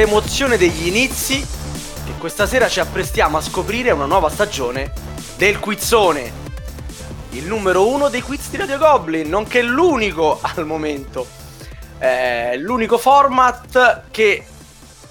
[0.00, 1.46] l'emozione degli inizi
[2.06, 4.94] che questa sera ci apprestiamo a scoprire una nuova stagione
[5.36, 6.32] del Quizzone.
[7.32, 11.26] Il numero uno dei quiz di Radio Goblin, nonché l'unico al momento.
[11.98, 14.46] Eh, l'unico format che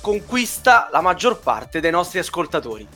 [0.01, 2.87] conquista la maggior parte dei nostri ascoltatori.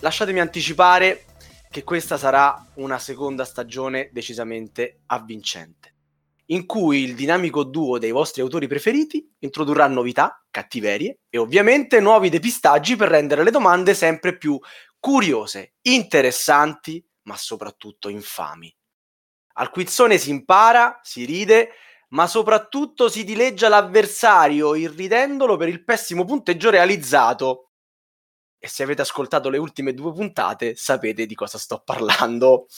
[0.00, 1.24] Lasciatemi anticipare
[1.70, 5.91] che questa sarà una seconda stagione decisamente avvincente
[6.46, 12.28] in cui il dinamico duo dei vostri autori preferiti introdurrà novità, cattiverie e ovviamente nuovi
[12.28, 14.58] depistaggi per rendere le domande sempre più
[14.98, 18.74] curiose, interessanti, ma soprattutto infami.
[19.54, 21.70] Al quizzone si impara, si ride,
[22.10, 27.71] ma soprattutto si dileggia l'avversario irridendolo per il pessimo punteggio realizzato.
[28.64, 32.68] E se avete ascoltato le ultime due puntate sapete di cosa sto parlando.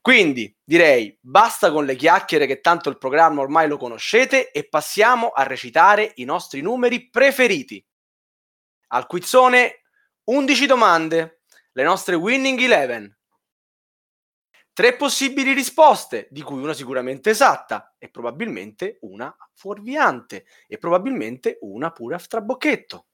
[0.00, 5.30] Quindi direi basta con le chiacchiere che tanto il programma ormai lo conoscete e passiamo
[5.30, 7.84] a recitare i nostri numeri preferiti.
[8.90, 9.80] Al quizzone
[10.26, 11.40] 11 domande,
[11.72, 13.16] le nostre winning 11.
[14.72, 21.90] Tre possibili risposte, di cui una sicuramente esatta e probabilmente una fuorviante e probabilmente una
[21.90, 23.06] pure a strabocchetto.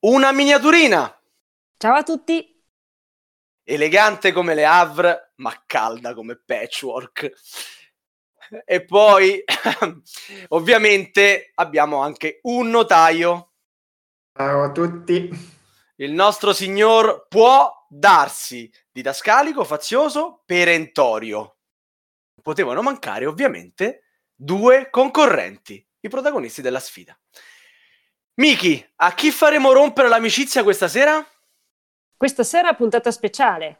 [0.00, 1.20] Una miniaturina.
[1.78, 2.56] Ciao a tutti
[3.68, 7.32] elegante come le Havre, ma calda come patchwork.
[8.64, 9.42] E poi,
[10.48, 13.54] ovviamente, abbiamo anche un notaio.
[14.32, 15.54] Ciao a tutti.
[15.96, 21.56] Il nostro signor può darsi didascalico, fazioso, perentorio.
[22.40, 27.18] Potevano mancare, ovviamente, due concorrenti, i protagonisti della sfida.
[28.38, 31.26] Miki, a chi faremo rompere l'amicizia questa sera?
[32.14, 33.78] Questa sera puntata speciale.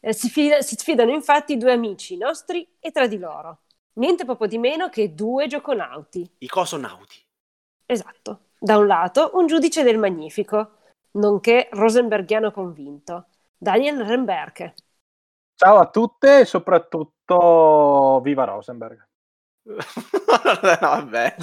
[0.00, 3.64] Eh, si, fida, si, sfidano infatti due amici nostri e tra di loro.
[3.94, 6.36] Niente proprio di meno che due gioconauti.
[6.38, 7.22] I cosonauti.
[7.84, 8.44] Esatto.
[8.58, 10.78] Da un lato un giudice del Magnifico,
[11.12, 13.26] nonché rosenbergiano convinto,
[13.58, 14.74] Daniel Remberke.
[15.54, 19.06] Ciao a tutte e soprattutto viva Rosenberg.
[19.64, 19.76] no,
[20.80, 21.36] vabbè.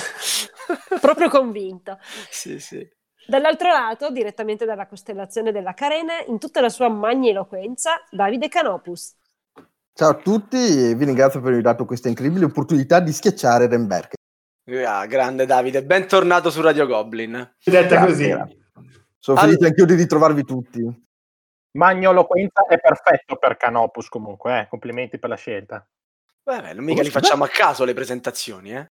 [1.02, 1.98] Proprio convinto.
[2.30, 2.88] Sì, sì.
[3.28, 9.16] Dall'altro lato, direttamente dalla costellazione della Carena, in tutta la sua magniloquenza, Davide Canopus.
[9.94, 14.14] Ciao a tutti e vi ringrazio per aver dato questa incredibile opportunità di schiacciare Renberg.
[14.86, 17.56] Ah, grande Davide, bentornato su Radio Goblin.
[17.64, 18.30] Detta così.
[19.18, 19.68] Sono felice allora...
[19.68, 21.04] anch'io di ritrovarvi tutti.
[21.72, 24.68] Magnoloquenza è perfetto per Canopus comunque, eh?
[24.68, 25.88] complimenti per la scelta.
[26.44, 28.92] Beh, non mica li facciamo a caso le presentazioni, eh?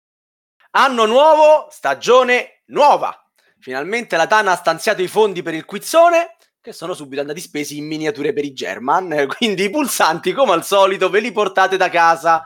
[0.72, 3.20] Anno nuovo, stagione nuova.
[3.60, 6.36] Finalmente la Tana ha stanziato i fondi per il quizzone
[6.68, 10.66] che sono subito andati spesi in miniature per i German, quindi i pulsanti come al
[10.66, 12.44] solito ve li portate da casa.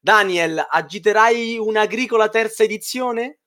[0.00, 3.38] Daniel, agiterai un'agricola terza edizione?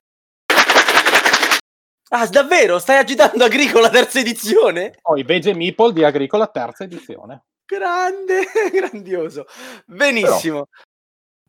[2.08, 2.78] Ah, davvero?
[2.78, 4.98] Stai agitando Agricola terza edizione?
[5.02, 7.46] Oh, i Vege Meeple di Agricola terza edizione.
[7.66, 9.46] Grande, grandioso.
[9.84, 10.68] Benissimo.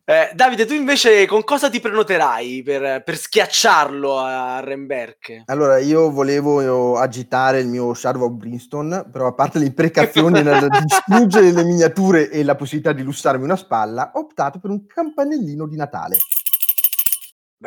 [0.08, 5.42] Eh, Davide, tu invece con cosa ti prenoterai per, per schiacciarlo a Remberg?
[5.46, 10.68] Allora, io volevo agitare il mio Shadow of Brimstone, però a parte le imprecazioni nel
[10.80, 15.66] distruggere le miniature e la possibilità di lussarmi una spalla, ho optato per un campanellino
[15.66, 16.18] di Natale.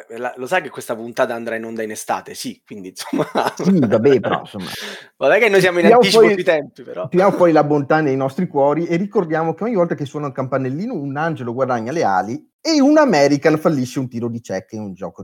[0.08, 2.34] Beh, la, lo sai che questa puntata andrà in onda in estate?
[2.34, 3.26] Sì, quindi insomma...
[3.56, 4.70] Sì, vabbè, però insomma...
[5.18, 7.08] Vabbè che noi siamo in Tiriamo anticipo poi, sui tempi, però...
[7.08, 10.34] Tiriamo poi la bontà nei nostri cuori e ricordiamo che ogni volta che suona un
[10.34, 14.82] campanellino un angelo guadagna le ali e un American fallisce un tiro di check in
[14.82, 15.24] un gioco.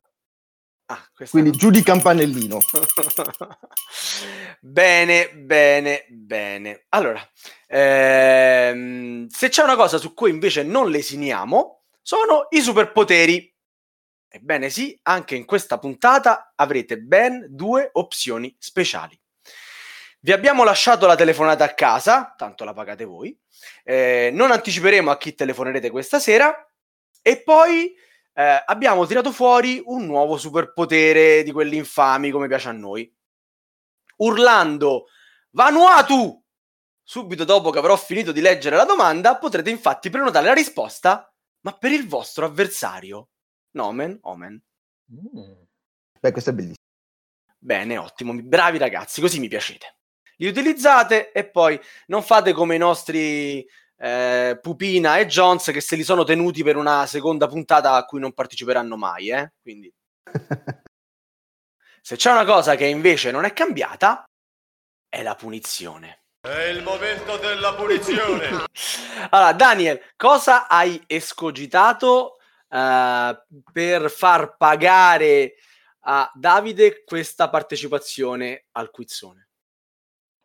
[0.88, 2.58] Ah, Quindi giù di campanellino.
[4.60, 6.84] bene, bene, bene.
[6.90, 7.20] Allora,
[7.66, 13.55] ehm, se c'è una cosa su cui invece non lesiniamo, sono i superpoteri
[14.28, 19.18] Ebbene sì, anche in questa puntata avrete ben due opzioni speciali.
[20.20, 23.38] Vi abbiamo lasciato la telefonata a casa, tanto la pagate voi.
[23.84, 26.68] Eh, non anticiperemo a chi telefonerete questa sera.
[27.22, 27.94] E poi
[28.32, 33.12] eh, abbiamo tirato fuori un nuovo superpotere di quelli infami, come piace a noi.
[34.16, 35.06] Urlando
[35.50, 36.42] Vanuatu!
[37.02, 41.72] Subito dopo che avrò finito di leggere la domanda, potrete infatti prenotare la risposta, ma
[41.72, 43.28] per il vostro avversario
[43.76, 44.60] Nomen Omen.
[45.12, 45.52] Mm.
[46.18, 46.84] Beh, questo è bellissimo.
[47.58, 49.98] Bene, ottimo, bravi ragazzi, così mi piacete.
[50.38, 53.66] Li utilizzate e poi non fate come i nostri
[53.98, 58.20] eh, Pupina e Jones che se li sono tenuti per una seconda puntata a cui
[58.20, 59.52] non parteciperanno mai, eh?
[59.60, 59.92] Quindi
[62.02, 64.24] se c'è una cosa che invece non è cambiata
[65.08, 66.24] è la punizione.
[66.40, 68.48] È il momento della punizione.
[69.30, 72.35] allora, Daniel, cosa hai escogitato
[72.76, 75.54] uh, per far pagare
[76.00, 79.48] a Davide questa partecipazione al quizzone?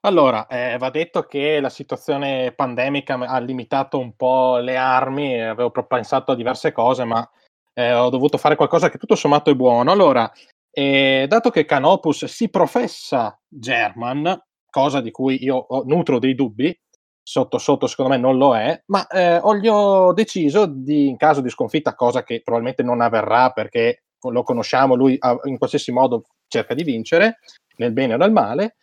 [0.04, 5.70] Allora, eh, va detto che la situazione pandemica ha limitato un po' le armi, avevo
[5.70, 7.30] pensato a diverse cose, ma
[7.74, 9.92] eh, ho dovuto fare qualcosa che tutto sommato è buono.
[9.92, 10.32] Allora,
[10.72, 14.42] eh, dato che Canopus si professa German,
[14.72, 16.76] cosa di cui io nutro dei dubbi,
[17.24, 21.18] sotto sotto secondo me non lo è, ma eh, ho, gli ho deciso di, in
[21.18, 26.24] caso di sconfitta, cosa che probabilmente non avverrà perché lo conosciamo, lui in qualsiasi modo
[26.48, 27.40] cerca di vincere,
[27.78, 28.76] nel bene o nel male,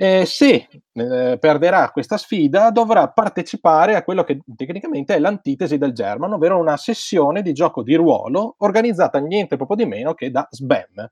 [0.00, 5.92] eh, se eh, perderà questa sfida dovrà partecipare a quello che tecnicamente è l'antitesi del
[5.92, 10.46] German, ovvero una sessione di gioco di ruolo organizzata niente proprio di meno che da
[10.48, 11.10] SBAM.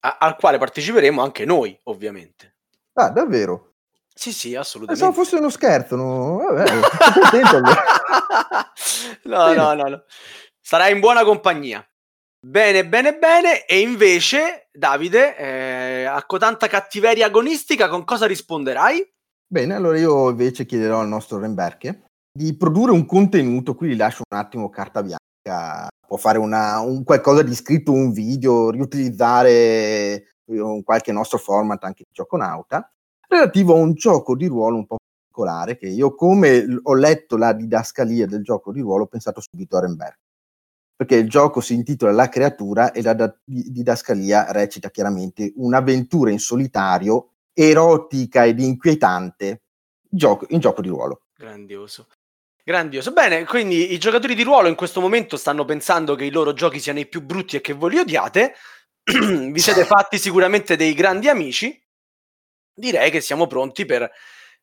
[0.00, 2.56] A- al quale parteciperemo anche noi, ovviamente.
[2.92, 3.69] Ah, davvero?
[4.14, 5.02] Sì, sì, assolutamente.
[5.02, 6.38] Pensavo fosse uno scherzo, no?
[6.38, 6.70] Vabbè,
[9.24, 10.04] no, no, no, no.
[10.60, 11.84] Sarai in buona compagnia.
[12.38, 13.66] Bene, bene, bene.
[13.66, 19.12] E invece, Davide, eh, a cotanta cattiveria agonistica, con cosa risponderai?
[19.46, 24.22] Bene, allora io invece chiederò al nostro Remberke di produrre un contenuto, qui gli lascio
[24.30, 30.82] un attimo carta bianca, può fare una, un qualcosa di scritto, un video, riutilizzare un
[30.82, 32.90] qualche nostro format anche di gioco nauta,
[33.30, 34.96] relativo a un gioco di ruolo un po'
[35.30, 39.76] particolare che io come ho letto la didascalia del gioco di ruolo ho pensato subito
[39.76, 40.18] a Remberke
[41.00, 46.38] perché il gioco si intitola La creatura e la da- didascalia recita chiaramente un'avventura in
[46.38, 49.62] solitario, erotica ed inquietante,
[50.06, 51.22] gioco, in gioco di ruolo.
[51.34, 52.06] Grandioso.
[52.62, 53.12] Grandioso.
[53.12, 56.78] Bene, quindi i giocatori di ruolo in questo momento stanno pensando che i loro giochi
[56.78, 58.52] siano i più brutti e che voi li odiate.
[59.02, 61.82] Vi siete fatti sicuramente dei grandi amici.
[62.80, 64.10] Direi che siamo pronti per,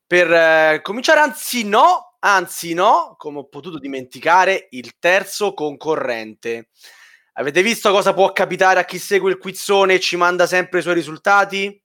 [0.06, 1.22] per eh, cominciare.
[1.22, 6.70] Anzi, no, Anzi, no, come ho potuto dimenticare, il terzo concorrente.
[7.34, 10.82] Avete visto cosa può capitare a chi segue il quizzone e ci manda sempre i
[10.82, 11.82] suoi risultati?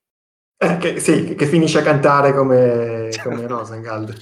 [0.56, 4.16] Eh, che, sì, che finisce a cantare come, come Rosengald.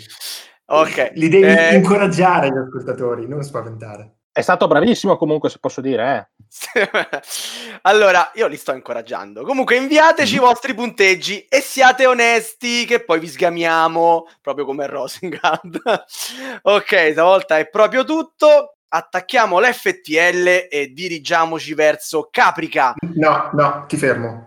[0.66, 1.12] ok.
[1.14, 1.76] Li devi eh...
[1.76, 4.16] incoraggiare gli ascoltatori, non spaventare.
[4.32, 6.30] È stato bravissimo comunque, se posso dire.
[6.76, 7.20] Eh.
[7.82, 9.42] allora, io li sto incoraggiando.
[9.42, 15.80] Comunque inviateci i vostri punteggi e siate onesti che poi vi sgamiamo, proprio come Rosengard.
[16.62, 18.76] ok, stavolta è proprio tutto.
[18.92, 22.94] Attacchiamo l'FTL e dirigiamoci verso Caprica.
[23.14, 24.46] No, no, ti fermo.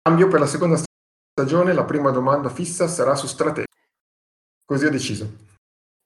[0.00, 0.80] Cambio per la seconda
[1.32, 3.66] stagione, la prima domanda fissa sarà su strategia.
[4.64, 5.46] Così ho deciso.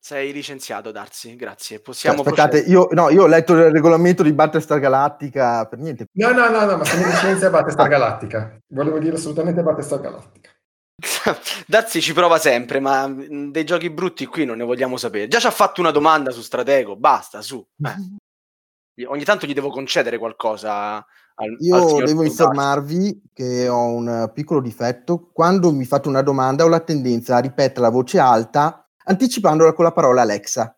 [0.04, 1.78] Sei licenziato, Darsi, grazie.
[1.78, 6.06] Possiamo Aspettate, io, no, io, ho letto il regolamento di Battlestar Galactica, per niente.
[6.14, 8.58] No, no, no, no ma sono licenza Battlestar Galactica.
[8.66, 10.50] Volevo dire assolutamente Battlestar Galactica.
[11.69, 15.28] Darsi ci prova sempre, ma dei giochi brutti qui non ne vogliamo sapere.
[15.28, 17.64] Già ci ha fatto una domanda su Stratego, basta, su.
[17.81, 19.05] Eh.
[19.06, 24.60] Ogni tanto gli devo concedere qualcosa al, Io al devo informarvi che ho un piccolo
[24.60, 25.31] difetto.
[25.32, 29.84] Quando mi fate una domanda ho la tendenza a ripetere a voce alta anticipandola con
[29.84, 30.76] la parola Alexa.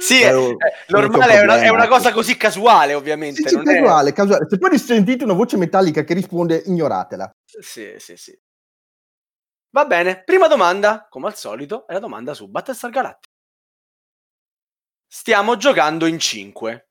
[0.00, 0.56] sì, è, è
[0.88, 3.42] normale, è una, è una, cosa così casuale, ovviamente.
[3.42, 4.46] Sì, sì casuale, casuale.
[4.48, 7.34] Se poi sentite una voce metallica che risponde, ignoratela.
[7.44, 8.38] Sì, sì, sì.
[9.70, 13.34] Va bene, prima domanda, come al solito, è la domanda su Battlestar Galactica.
[15.06, 16.88] Stiamo giocando in 5.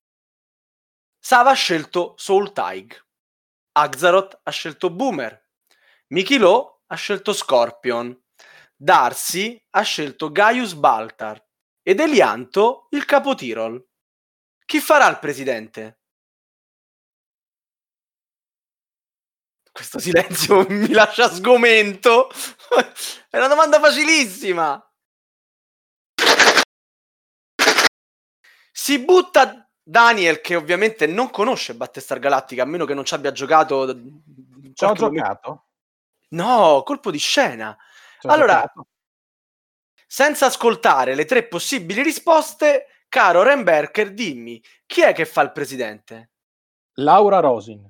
[1.20, 2.96] Sava ha scelto Soul Tig.
[3.74, 5.46] Axaroth ha scelto Boomer.
[6.08, 8.18] Miki Lo ha scelto Scorpion,
[8.76, 11.44] Darcy ha scelto Gaius Baltar
[11.82, 13.84] ed Elianto il capo Tirol.
[14.66, 16.00] Chi farà il presidente?
[19.72, 22.30] Questo silenzio mi lascia sgomento.
[23.30, 24.82] È una domanda facilissima.
[28.72, 33.32] Si butta Daniel, che ovviamente non conosce Battestar Galactica, a meno che non ci abbia
[33.32, 33.88] giocato.
[34.74, 35.67] Ci ho giocato.
[36.30, 37.76] No, colpo di scena.
[38.20, 38.70] C'è allora,
[40.06, 46.32] senza ascoltare le tre possibili risposte, caro Remberker, dimmi, chi è che fa il presidente?
[46.96, 47.90] Laura Rosin.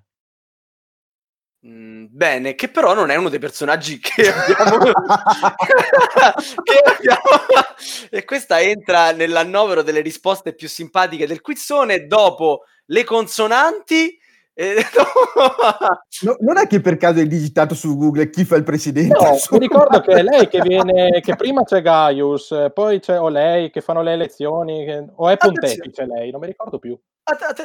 [1.65, 4.77] Mm, bene, che però non è uno dei personaggi che abbiamo,
[6.63, 7.22] che abbiamo...
[8.10, 14.20] e questa entra nell'annovero delle risposte più simpatiche del quizzone dopo le consonanti
[16.24, 19.14] no, non è che per caso hai digitato su Google chi fa il presidente?
[19.14, 23.30] No, mi ricordo che è lei che viene, che prima c'è Gaius, poi c'è o
[23.30, 26.98] lei che fanno le elezioni, che, o è pontefice lei, non mi ricordo più.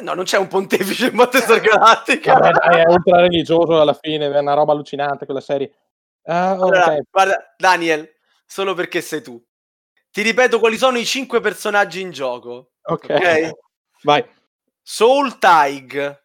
[0.01, 2.33] No, non c'è un pontefice in Battlestar Galactica.
[2.33, 5.73] Vabbè, dai, è ultra religioso alla fine, è una roba allucinante quella serie.
[6.21, 7.01] Uh, allora, okay.
[7.09, 8.07] Guarda, Daniel,
[8.45, 9.41] solo perché sei tu.
[10.11, 12.73] Ti ripeto quali sono i cinque personaggi in gioco.
[12.83, 13.03] Ok.
[13.05, 13.51] okay?
[14.03, 14.23] Vai.
[14.81, 16.22] Soul Tig,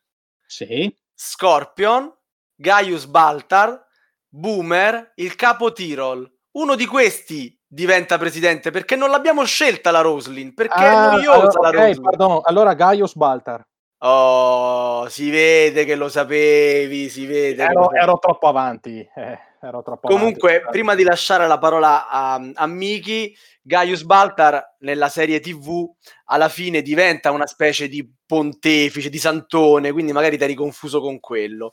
[0.48, 0.92] Sì.
[1.14, 2.10] Scorpion,
[2.54, 3.84] Gaius Baltar,
[4.28, 6.28] Boomer, il capo Tirol.
[6.52, 11.58] Uno di questi diventa presidente perché non l'abbiamo scelta la Roslin, perché Ah, è noiosa
[11.58, 12.02] allora, la ok, Roslin.
[12.02, 12.40] pardon.
[12.44, 13.66] Allora Gaius Baltar.
[14.00, 17.64] Oh, si vede che lo sapevi, si vede.
[17.64, 18.98] Ero, ero troppo avanti.
[19.14, 20.70] eh, ero troppo Comunque, avanti.
[20.70, 23.36] prima di lasciare la parola a, a Miki,
[23.68, 25.86] Gaius Baltar nella serie TV
[26.24, 31.20] alla fine diventa una specie di pontefice, di santone, quindi magari ti eri confuso con
[31.20, 31.72] quello.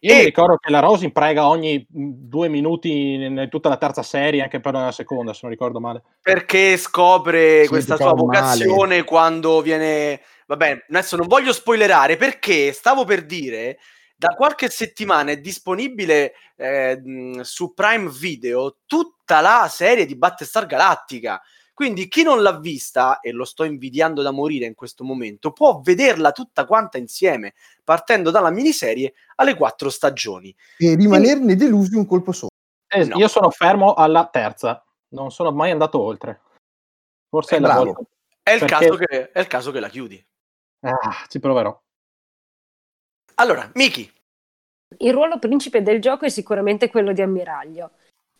[0.00, 3.76] Io E- mi ricordo che la Rose imprega ogni mh, due minuti in, tutta la
[3.76, 6.02] terza serie, anche per la seconda, se non ricordo male.
[6.20, 8.24] perché scopre Sì, questa sua fa male.
[8.64, 13.78] vocazione quando viene vabbè adesso non voglio spoilerare perché stavo per dire
[14.16, 18.76] da qualche settimana è disponibile eh, mh, su Prime Video
[19.24, 21.40] tutta la serie di Battlestar Galactica
[21.72, 25.80] quindi chi non l'ha vista e lo sto invidiando da morire in questo momento può
[25.80, 32.32] vederla tutta quanta insieme partendo dalla miniserie alle quattro stagioni E rimanerne delusi un colpo
[32.32, 32.50] solo.
[32.86, 33.16] Eh, No.
[33.16, 36.42] Io sono fermo alla terza, non sono mai andato oltre.
[37.28, 38.02] Forse Eh, è la volta.
[38.42, 40.24] è il, Perché- caso che, è il caso che la chiudi
[40.82, 41.76] Ah, ci proverò.
[43.36, 44.08] allora Miki
[44.98, 47.90] Il ruolo principe del gioco è sicuramente quello di ammiraglio,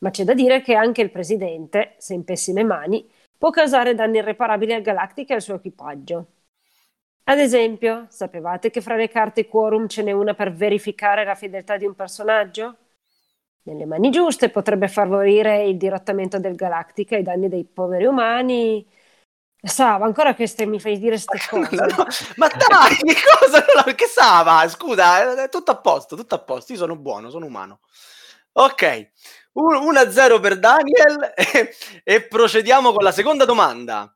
[0.04, 3.08] ma c'è da dire che anche il presidente, se in pessime mani,
[3.38, 6.26] può causare danni irreparabili al Galactica e al suo equipaggio.
[7.24, 11.76] Ad esempio, sapevate che fra le carte quorum ce n'è una per verificare la fedeltà
[11.78, 12.76] di un personaggio?
[13.62, 18.86] Nelle mani giuste potrebbe favorire il dirottamento del Galactica ai danni dei poveri umani.
[19.62, 21.76] Sava, ancora che ste- mi fai dire queste cose.
[21.76, 22.06] No,
[22.36, 23.64] ma dai, che cosa?
[23.86, 24.68] No, Che Sava?
[24.68, 26.72] Scusa, è tutto a posto, tutto a posto.
[26.72, 27.80] Io sono buono, sono umano.
[28.52, 29.10] Ok,
[29.54, 34.14] 1-0 per Daniel e, e procediamo con la seconda domanda.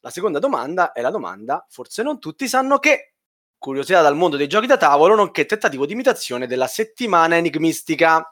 [0.00, 3.14] La seconda domanda è la domanda, forse non tutti sanno che,
[3.58, 8.24] curiosità dal mondo dei giochi da tavolo, nonché tentativo di imitazione della settimana enigmistica.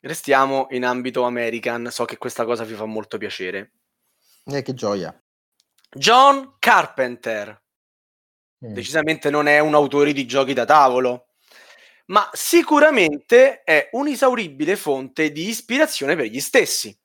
[0.00, 3.72] Restiamo in ambito American, so che questa cosa vi fa molto piacere.
[4.44, 5.18] Eh, che gioia.
[5.90, 7.60] John Carpenter.
[8.64, 8.74] Mm.
[8.74, 11.31] decisamente non è un autore di giochi da tavolo,
[12.06, 16.96] ma sicuramente è un'isauribile fonte di ispirazione per gli stessi.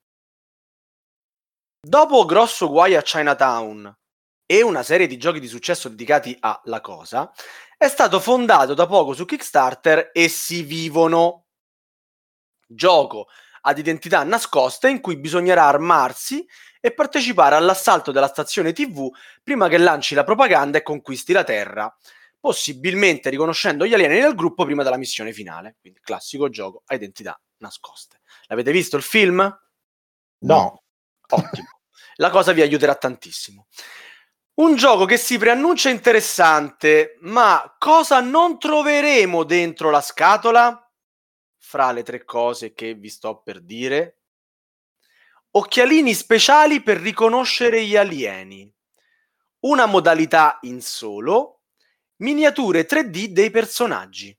[1.80, 3.96] Dopo Grosso Guai a Chinatown
[4.44, 7.32] e una serie di giochi di successo dedicati a La Cosa,
[7.76, 11.44] è stato fondato da poco su Kickstarter Essi Vivono,
[12.66, 13.28] gioco
[13.62, 16.46] ad identità nascosta in cui bisognerà armarsi
[16.80, 19.10] e partecipare all'assalto della stazione TV
[19.42, 21.94] prima che lanci la propaganda e conquisti la Terra,
[22.40, 25.76] possibilmente riconoscendo gli alieni nel gruppo prima della missione finale.
[25.80, 28.20] Quindi classico gioco a identità nascoste.
[28.46, 29.60] L'avete visto il film?
[30.40, 30.82] No.
[31.30, 31.68] Ottimo.
[32.16, 33.68] La cosa vi aiuterà tantissimo.
[34.54, 40.92] Un gioco che si preannuncia interessante, ma cosa non troveremo dentro la scatola?
[41.56, 44.22] Fra le tre cose che vi sto per dire.
[45.50, 48.68] Occhialini speciali per riconoscere gli alieni.
[49.60, 51.57] Una modalità in solo.
[52.20, 54.36] Miniature 3D dei personaggi.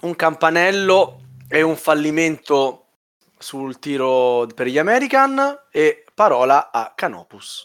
[0.00, 2.96] Un campanello e un fallimento
[3.38, 7.64] sul tiro per gli American e parola a Canopus.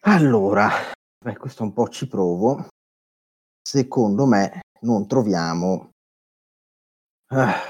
[0.00, 0.68] Allora,
[1.24, 2.66] beh, questo un po' ci provo.
[3.62, 5.90] Secondo me non troviamo
[7.28, 7.68] ah,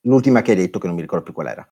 [0.00, 1.68] l'ultima che hai detto, che non mi ricordo più qual era.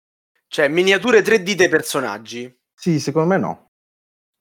[0.47, 2.56] Cioè, miniature 3D dei personaggi.
[2.73, 3.73] Sì, secondo me no.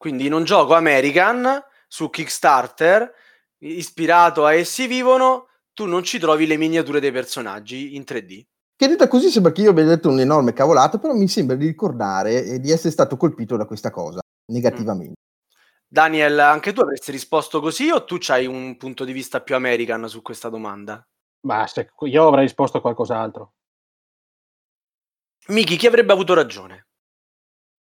[0.04, 3.10] Quindi in un gioco American su Kickstarter,
[3.60, 8.46] ispirato a Essi Vivono, tu non ci trovi le miniature dei personaggi in 3D.
[8.76, 12.60] Che detta così sembra che io abbia detto un'enorme cavolata, però mi sembra di ricordare
[12.60, 14.20] di essere stato colpito da questa cosa,
[14.52, 15.14] negativamente.
[15.88, 20.10] Daniel, anche tu avresti risposto così o tu hai un punto di vista più American
[20.10, 21.02] su questa domanda?
[21.40, 23.54] Basta, io avrei risposto a qualcos'altro.
[25.48, 26.88] Miki, chi avrebbe avuto ragione?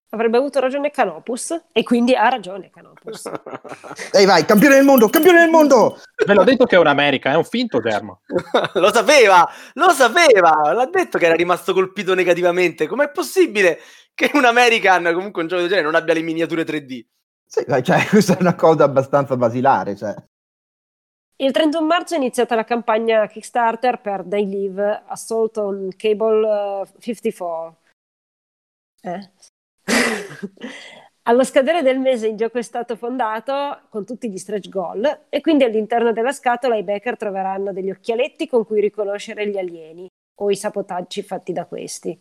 [0.10, 3.26] Avrebbe avuto ragione Canopus e quindi ha ragione Canopus.
[4.14, 6.00] Ehi vai, campione del mondo, campione del mondo!
[6.26, 8.22] Ve l'ho detto che è un'America, è un finto Dermo.
[8.76, 12.88] lo sapeva, lo sapeva, l'ha detto che era rimasto colpito negativamente.
[12.88, 13.80] Com'è possibile
[14.14, 17.06] che un American, comunque un gioco del genere, non abbia le miniature 3D?
[17.46, 20.16] Sì, cioè, questa è una cosa abbastanza basilare, cioè.
[21.38, 27.00] Il 31 marzo è iniziata la campagna Kickstarter per They Live Assault on Cable eh,
[27.00, 27.78] 54.
[29.02, 29.32] Eh?
[31.28, 35.42] Allo scadere del mese il gioco è stato fondato con tutti gli stretch goal e
[35.42, 40.52] quindi all'interno della scatola i backer troveranno degli occhialetti con cui riconoscere gli alieni o
[40.52, 42.20] i sabotaggi fatti da questi.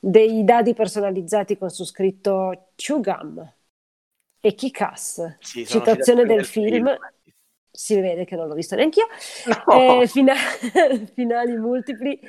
[0.00, 3.54] dei dadi personalizzati con su scritto Chugam
[4.40, 6.90] e Kikas, Sì, citazione del film.
[7.70, 9.06] Si vede che non l'ho visto neanch'io.
[9.44, 9.64] No.
[9.66, 10.34] Eh, fina-
[11.14, 12.20] finali multipli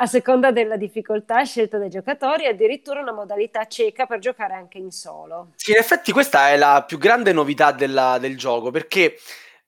[0.00, 4.90] a seconda della difficoltà scelta dai giocatori, addirittura una modalità cieca per giocare anche in
[4.90, 5.50] solo.
[5.56, 9.16] Sì, in effetti questa è la più grande novità della- del gioco perché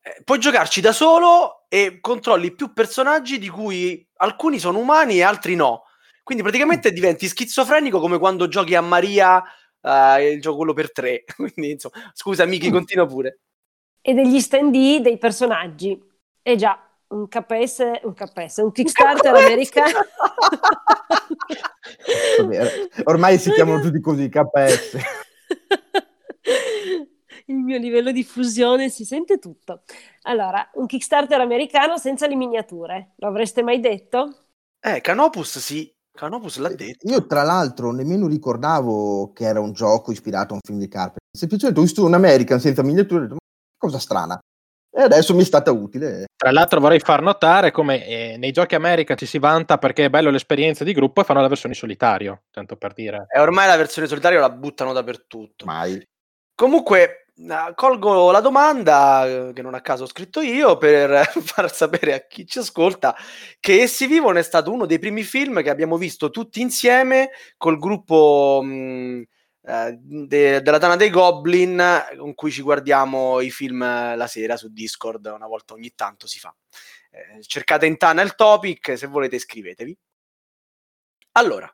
[0.05, 5.23] eh, puoi giocarci da solo e controlli più personaggi di cui alcuni sono umani e
[5.23, 5.85] altri no.
[6.23, 9.43] Quindi praticamente diventi schizofrenico come quando giochi a Maria
[9.83, 11.25] eh, il gioco quello per tre.
[11.37, 12.73] Quindi, insomma, scusa, Miki, Mm.
[12.73, 13.41] continua pure.
[14.01, 16.01] E degli stand dei personaggi.
[16.41, 16.77] E già,
[17.13, 20.01] un KS, un KS, un Kickstarter americano.
[23.05, 24.97] Ormai si chiamano tutti così, KS.
[27.47, 29.83] Il mio livello di fusione si sente tutto.
[30.23, 33.13] Allora, un Kickstarter americano senza le miniature.
[33.17, 34.47] Lo avreste mai detto?
[34.81, 37.09] Eh, Canopus sì, Canopus l'ha detto.
[37.11, 41.21] Io tra l'altro nemmeno ricordavo che era un gioco ispirato a un film di Carpenter.
[41.37, 44.39] Semplicemente ho visto un American senza miniature e ho detto, ma cosa strana.
[44.95, 46.27] E adesso mi è stata utile.
[46.37, 50.11] Tra l'altro vorrei far notare come eh, nei giochi America ci si vanta perché è
[50.11, 53.25] bello l'esperienza di gruppo e fanno la versione in solitario, tanto per dire.
[53.35, 55.65] E ormai la versione solitaria la buttano dappertutto.
[55.65, 56.07] Mai.
[56.55, 61.73] Comunque, eh, colgo la domanda eh, che non a caso ho scritto io per far
[61.73, 63.17] sapere a chi ci ascolta
[63.59, 67.79] che Essi Vivono è stato uno dei primi film che abbiamo visto tutti insieme col
[67.79, 69.23] gruppo mh,
[69.63, 71.83] eh, de- della Tana dei Goblin
[72.17, 76.27] con cui ci guardiamo i film eh, la sera su Discord, una volta ogni tanto
[76.27, 76.55] si fa.
[77.11, 79.99] Eh, cercate in Tana il topic, se volete iscrivetevi.
[81.33, 81.73] Allora,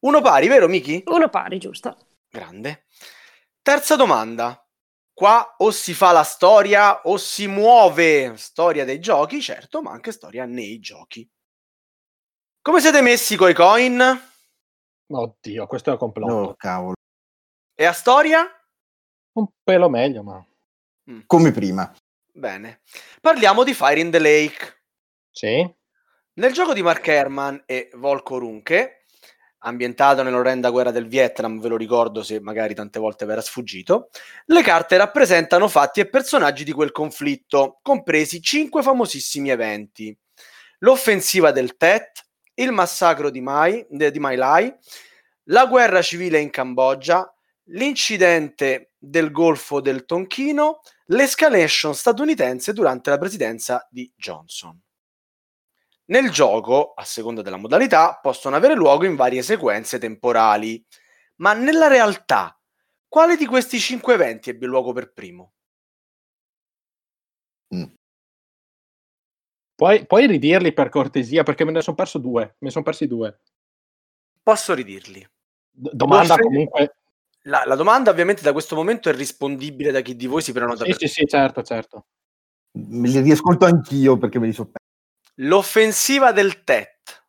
[0.00, 1.02] uno pari, vero Miki?
[1.06, 1.96] Uno pari, giusto?
[2.28, 2.86] Grande.
[3.62, 4.62] Terza domanda.
[5.12, 8.36] Qua o si fa la storia o si muove.
[8.36, 11.28] Storia dei giochi, certo, ma anche storia nei giochi.
[12.62, 14.00] Come siete messi coi coin?
[15.10, 16.32] Oddio, questo è un complotto.
[16.32, 16.94] Oh, cavolo.
[17.80, 18.44] E a storia?
[19.34, 20.44] Un pelo meglio, ma
[21.26, 21.94] Come prima.
[22.32, 22.80] Bene.
[23.20, 24.82] Parliamo di Fire in the Lake.
[25.30, 25.76] sì.
[26.38, 29.04] Nel gioco di Mark Herman e Volko Runke,
[29.58, 34.10] ambientato nell'orrenda guerra del Vietnam, ve lo ricordo se magari tante volte vi era sfuggito,
[34.46, 40.16] le carte rappresentano fatti e personaggi di quel conflitto, compresi cinque famosissimi eventi.
[40.78, 44.72] L'offensiva del Tet, il massacro di Mai, de- di My Lai,
[45.44, 47.32] la guerra civile in Cambogia,
[47.70, 54.80] l'incidente del Golfo del Tonchino, l'escalation statunitense durante la presidenza di Johnson.
[56.06, 60.82] Nel gioco, a seconda della modalità, possono avere luogo in varie sequenze temporali,
[61.36, 62.58] ma nella realtà,
[63.06, 65.52] quale di questi cinque eventi ebbe luogo per primo?
[69.74, 72.42] Puoi, puoi ridirli per cortesia perché me ne sono perso due.
[72.42, 73.38] Me ne sono persi due.
[74.42, 75.24] Posso ridirli.
[75.70, 76.97] D- domanda Forse- comunque.
[77.48, 80.84] La, la domanda ovviamente da questo momento è rispondibile da chi di voi si prenota
[80.84, 82.06] Sì, per sì, sì, certo, certo.
[82.72, 84.86] Me li riascolto anch'io perché me li so persi.
[85.46, 87.24] L'offensiva del Tet,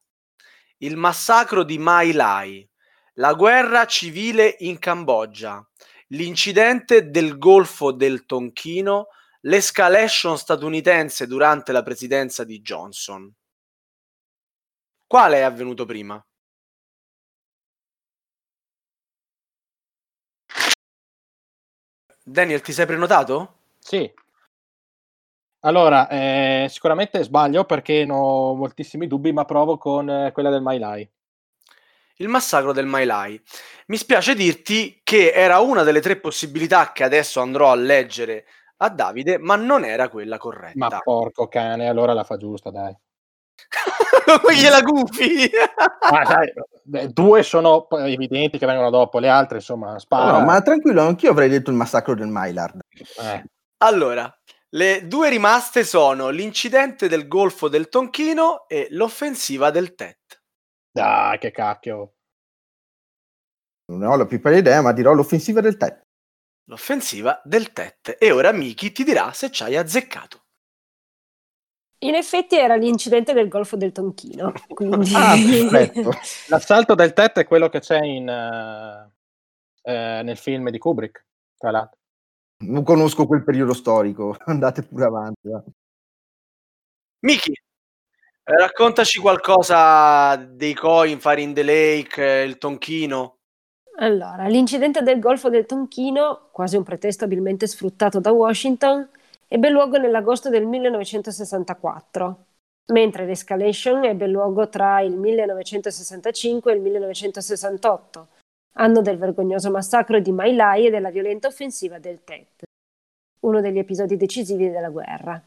[0.79, 2.69] il massacro di Mai Lai,
[3.13, 5.65] la guerra civile in Cambogia,
[6.07, 9.07] l'incidente del Golfo del Tonchino,
[9.41, 13.33] l'escalation statunitense durante la presidenza di Johnson.
[15.07, 16.21] Quale è avvenuto prima?
[22.29, 23.55] Daniel, ti sei prenotato?
[23.79, 24.11] Sì.
[25.61, 30.77] Allora, eh, sicuramente sbaglio perché ho moltissimi dubbi, ma provo con eh, quella del My
[30.77, 31.09] Lai.
[32.17, 33.41] Il massacro del Mai Lai.
[33.87, 38.45] Mi spiace dirti che era una delle tre possibilità che adesso andrò a leggere
[38.77, 40.87] a Davide, ma non era quella corretta.
[40.87, 42.95] Ma porco cane, allora la fa giusta, dai.
[44.53, 45.49] Gliela gufi.
[45.99, 46.41] Ah,
[47.07, 50.39] due sono evidenti che vengono dopo, le altre, insomma, spara.
[50.39, 52.79] No, ma tranquillo, anch'io avrei detto il massacro del Maillard.
[53.21, 53.43] Eh,
[53.77, 54.31] allora,
[54.69, 60.41] le due rimaste sono l'incidente del Golfo del Tonchino e l'offensiva del Tet.
[60.91, 62.13] dai, che cacchio.
[63.89, 66.05] Non ne ho la più pallida idea, ma dirò l'offensiva del Tet.
[66.65, 68.15] L'offensiva del Tet.
[68.19, 70.43] E ora Miki ti dirà se ci hai azzeccato.
[72.01, 74.53] In effetti era l'incidente del Golfo del Tonchino.
[74.73, 75.11] Quindi...
[75.13, 76.11] Ah, perfetto.
[76.47, 79.11] L'assalto del tetto è quello che c'è in, eh,
[79.81, 81.25] eh, nel film di Kubrick,
[81.57, 81.97] tra l'altro.
[82.61, 85.49] Non conosco quel periodo storico, andate pure avanti.
[85.49, 85.63] va.
[87.21, 87.53] Miki,
[88.43, 93.39] raccontaci qualcosa dei coin, Fire in the Lake, eh, il Tonchino.
[93.97, 99.09] Allora, l'incidente del Golfo del Tonchino, quasi un pretesto abilmente sfruttato da Washington,
[99.51, 102.45] ebbe luogo nell'agosto del 1964.
[102.89, 108.27] mentre l'escalation ebbe luogo tra il 1965 e il 1968,
[108.77, 112.63] anno del vergognoso massacro di My Lai e della violenta offensiva del Tet,
[113.41, 115.39] uno degli episodi decisivi della guerra.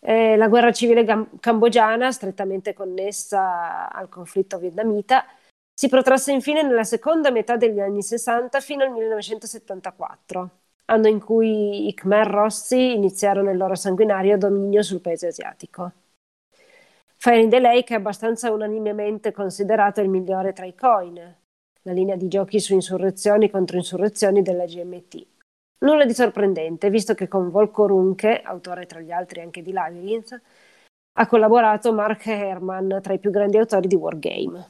[0.00, 5.26] Eh, la guerra civile gam- cambogiana, strettamente connessa al conflitto vietnamita,
[5.74, 10.50] si protrasse infine nella seconda metà degli anni 60 fino al 1974,
[10.86, 15.92] anno in cui i Khmer Rossi iniziarono il loro sanguinario dominio sul paese asiatico.
[17.16, 21.36] Fire in the Lake è abbastanza unanimemente considerato il migliore tra i coin,
[21.82, 25.26] la linea di giochi su insurrezioni contro insurrezioni della GMT.
[25.78, 30.40] Nulla di sorprendente, visto che con Volko Runke, autore tra gli altri anche di Labyrinth,
[31.16, 34.66] ha collaborato Mark Herman, tra i più grandi autori di Wargame.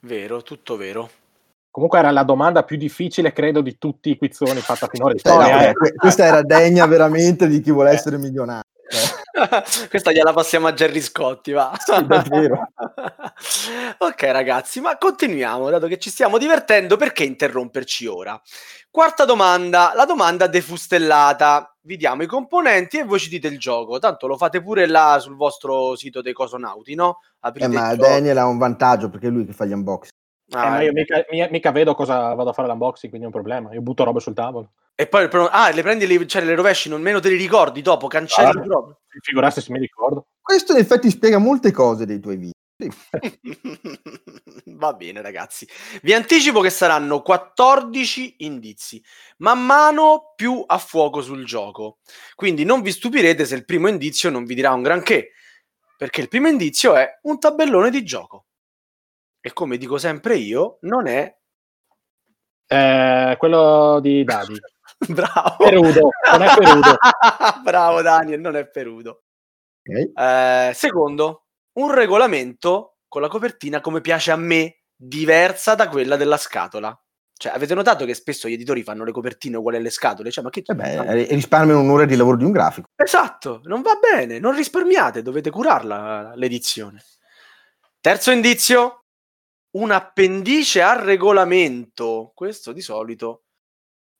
[0.00, 1.08] Vero, tutto vero.
[1.74, 5.34] Comunque era la domanda più difficile, credo, di tutti i quizzoni fatta finora in Cioè,
[5.34, 5.92] no, eh.
[5.96, 8.62] questa era degna veramente di chi vuole essere milionario.
[8.88, 9.88] cioè.
[9.90, 11.76] Questa gliela passiamo a Gerry Scotti, va.
[11.76, 12.70] Sì, davvero.
[13.98, 18.40] ok, ragazzi, ma continuiamo, dato che ci stiamo divertendo, perché interromperci ora?
[18.88, 21.76] Quarta domanda, la domanda defustellata.
[21.80, 23.98] Vi diamo i componenti e voi ci dite il gioco.
[23.98, 27.18] Tanto lo fate pure là sul vostro sito dei Cosonauti, no?
[27.40, 27.96] Aprite Eh, ma.
[27.96, 30.12] Daniel ha un vantaggio perché è lui che fa gli unboxing.
[30.46, 33.30] Eh, Ah, ma io mica, mi- mica vedo cosa vado a fare l'unboxing, quindi è
[33.30, 33.72] un problema.
[33.72, 34.72] Io butto robe sul tavolo.
[34.94, 38.06] E poi ah, le prendi, le, cioè le rovesci, non meno te li ricordi dopo,
[38.06, 38.62] cancelli Ah.
[38.62, 39.00] proprio.
[39.22, 40.26] Figurarsi se mi ricordo.
[40.40, 42.52] Questo in effetti spiega molte cose dei tuoi video.
[44.66, 45.66] Va bene, ragazzi.
[46.02, 49.02] Vi anticipo che saranno 14 indizi,
[49.38, 51.98] man mano più a fuoco sul gioco.
[52.34, 55.30] Quindi non vi stupirete se il primo indizio non vi dirà un granché,
[55.96, 58.43] perché il primo indizio è un tabellone di gioco.
[59.46, 61.36] E come dico sempre io, non è
[62.66, 64.58] Eh, quello di Dadi.
[65.12, 65.56] bravo.
[65.58, 66.96] Perudo, non è Perudo.
[67.62, 69.24] bravo Daniel, non è perudo.
[69.86, 70.18] Ok?
[70.18, 76.38] Eh, secondo, un regolamento con la copertina come piace a me, diversa da quella della
[76.38, 76.98] scatola.
[77.36, 80.30] Cioè, avete notato che spesso gli editori fanno le copertine uguali alle scatole?
[80.30, 82.88] Cioè, ma che Eh beh, ri- risparmiano un'ora di lavoro di un grafico.
[82.96, 87.02] Esatto, non va bene, non risparmiate, dovete curarla l'edizione.
[88.00, 89.03] Terzo indizio,
[89.74, 92.32] un appendice al regolamento.
[92.34, 93.44] Questo di solito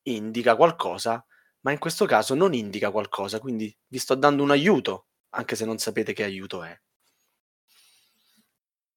[0.02, 1.24] indica qualcosa,
[1.60, 5.64] ma in questo caso non indica qualcosa, quindi vi sto dando un aiuto, anche se
[5.64, 6.78] non sapete che aiuto è.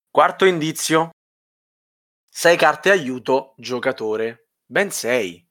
[0.10, 1.12] Quarto indizio,
[2.28, 5.46] sei carte aiuto giocatore, ben sei.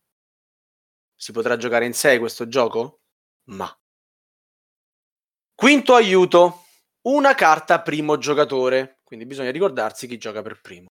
[1.14, 3.01] Si potrà giocare in 6 questo gioco?
[3.45, 3.73] Ma.
[5.55, 6.64] Quinto aiuto,
[7.03, 10.88] una carta primo giocatore, quindi bisogna ricordarsi chi gioca per primo.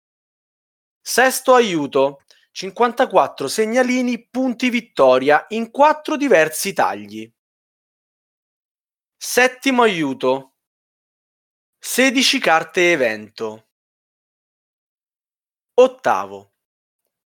[1.07, 7.31] Sesto aiuto, 54 segnalini punti vittoria in quattro diversi tagli.
[9.15, 10.55] Settimo aiuto,
[11.77, 13.67] 16 carte evento.
[15.75, 16.53] Ottavo,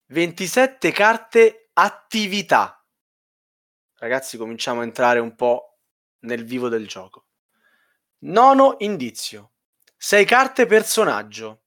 [0.06, 2.80] 27 carte attività.
[3.96, 5.80] Ragazzi, cominciamo a entrare un po'
[6.26, 7.26] nel vivo del gioco.
[8.20, 9.54] Nono indizio.
[9.98, 11.63] 6 carte personaggio.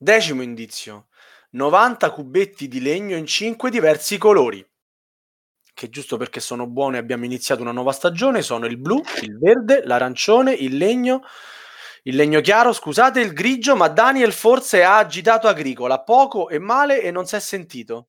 [0.00, 1.08] Decimo indizio.
[1.50, 4.64] 90 cubetti di legno in 5 diversi colori.
[5.74, 9.38] Che giusto perché sono buono e abbiamo iniziato una nuova stagione, sono il blu, il
[9.38, 11.22] verde, l'arancione, il legno,
[12.04, 17.02] il legno chiaro, scusate, il grigio, ma Daniel forse ha agitato agricola, poco e male
[17.02, 18.08] e non si è sentito.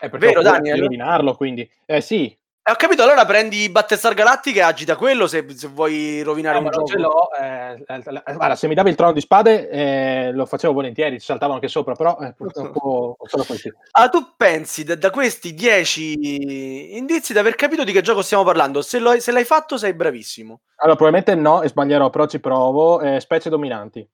[0.00, 0.74] Eh, perché Vero, Daniel?
[0.76, 1.68] di rovinarlo, quindi.
[1.84, 2.36] Eh sì.
[2.68, 6.60] Eh, ho capito, allora prendi Battestar Galactica e agita quello se, se vuoi rovinare Eh,
[6.60, 6.86] un gioco.
[6.86, 7.30] ce l'ho.
[7.32, 11.18] eh, eh, eh, guarda, se mi davi il trono di spade eh, lo facevo volentieri,
[11.18, 13.72] ci saltavano anche sopra, però eh, purtroppo solo questi.
[13.92, 18.44] Ah, tu pensi da, da questi 10 indizi di aver capito di che gioco stiamo
[18.44, 18.82] parlando?
[18.82, 20.60] Se, lo- se l'hai fatto sei bravissimo.
[20.76, 23.00] Allora, probabilmente no, e sbaglierò, però ci provo.
[23.00, 24.06] Eh, specie dominanti.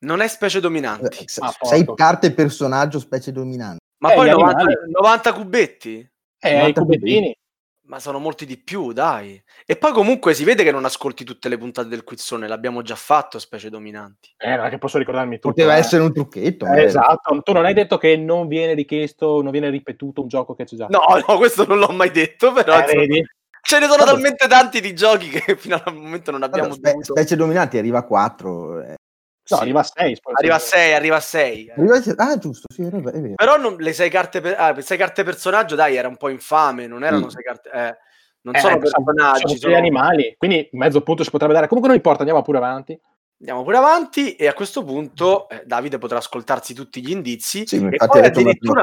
[0.00, 1.24] Non è specie dominanti.
[1.38, 1.94] Ah, Sei porco.
[2.02, 3.78] carte personaggio specie dominante.
[3.98, 4.90] Ma Eh, poi gli 90, animali.
[4.90, 6.10] 90 cubetti?
[6.42, 7.36] Eh, i 90 cubettini.
[7.90, 9.42] Ma sono molti di più, dai.
[9.66, 12.94] E poi comunque si vede che non ascolti tutte le puntate del quizzone, l'abbiamo già
[12.94, 14.32] fatto, specie dominanti.
[14.38, 15.48] Eh, non è che posso ricordarmi tutto.
[15.48, 15.80] Poteva eh.
[15.80, 16.66] essere un trucchetto.
[16.66, 20.54] Eh, esatto, tu non hai detto che non viene richiesto, non viene ripetuto un gioco
[20.54, 20.86] che c'è già.
[20.86, 23.24] No, no, questo non l'ho mai detto, però Eh, insomma, vedi?
[23.60, 24.10] ce ne sono Vabbè.
[24.12, 27.12] talmente tanti di giochi che fino al momento non abbiamo Allora, spe- dovuto...
[27.12, 28.98] specie dominanti arriva a 4.
[29.50, 29.62] No, Sì.
[29.62, 30.18] arriva a 6.
[30.32, 31.70] Arriva a 6, arriva a 6.
[31.70, 33.10] Arriva a- Ah, giusto, sì, è vero.
[33.10, 33.34] è vero.
[33.34, 36.86] Però non- le 6 carte, per, ah, sei carte personaggio, dai, era un po' infame,
[36.86, 37.30] non erano Mm.
[37.30, 37.70] 6 carte...
[37.70, 37.96] eh,
[38.42, 41.66] non Eh, sono sono, personaggi, sono sono- gli animali, quindi mezzo punto si potrebbe dare.
[41.66, 42.98] Comunque non importa, andiamo pure avanti.
[43.40, 47.76] Andiamo pure avanti e a questo punto eh, Davide potrà ascoltarsi tutti gli indizi Sì,
[47.76, 48.82] e, poi addirittura,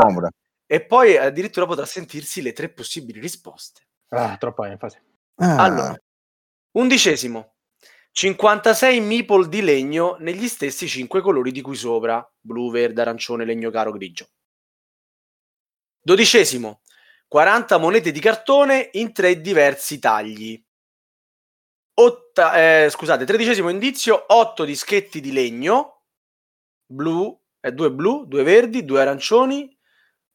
[0.66, 3.82] e poi addirittura potrà sentirsi le tre possibili risposte.
[4.10, 4.98] Ah, troppa enfasi.
[5.36, 5.96] Ah, Allora,
[6.72, 7.54] Undicesimo.
[8.18, 13.70] 56 meeple di legno negli stessi 5 colori di qui sopra, blu, verde, arancione, legno
[13.70, 14.30] caro, grigio.
[16.02, 16.82] Dodicesimo,
[17.28, 20.60] 40 monete di cartone in tre diversi tagli.
[22.00, 26.06] Otta- eh, scusate, tredicesimo indizio, 8 dischetti di legno,
[26.88, 29.78] blu, eh, due blu, due verdi, due arancioni,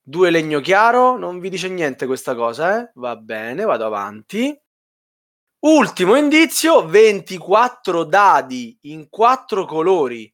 [0.00, 2.92] due legno chiaro, non vi dice niente questa cosa, eh?
[2.94, 4.56] Va bene, vado avanti.
[5.64, 10.32] Ultimo indizio, 24 dadi in quattro colori,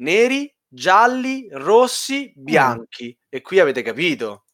[0.00, 3.16] neri, gialli, rossi, bianchi.
[3.30, 4.44] E qui avete capito.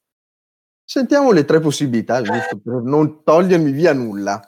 [0.85, 4.41] Sentiamo le tre possibilità, giusto per non togliermi via nulla.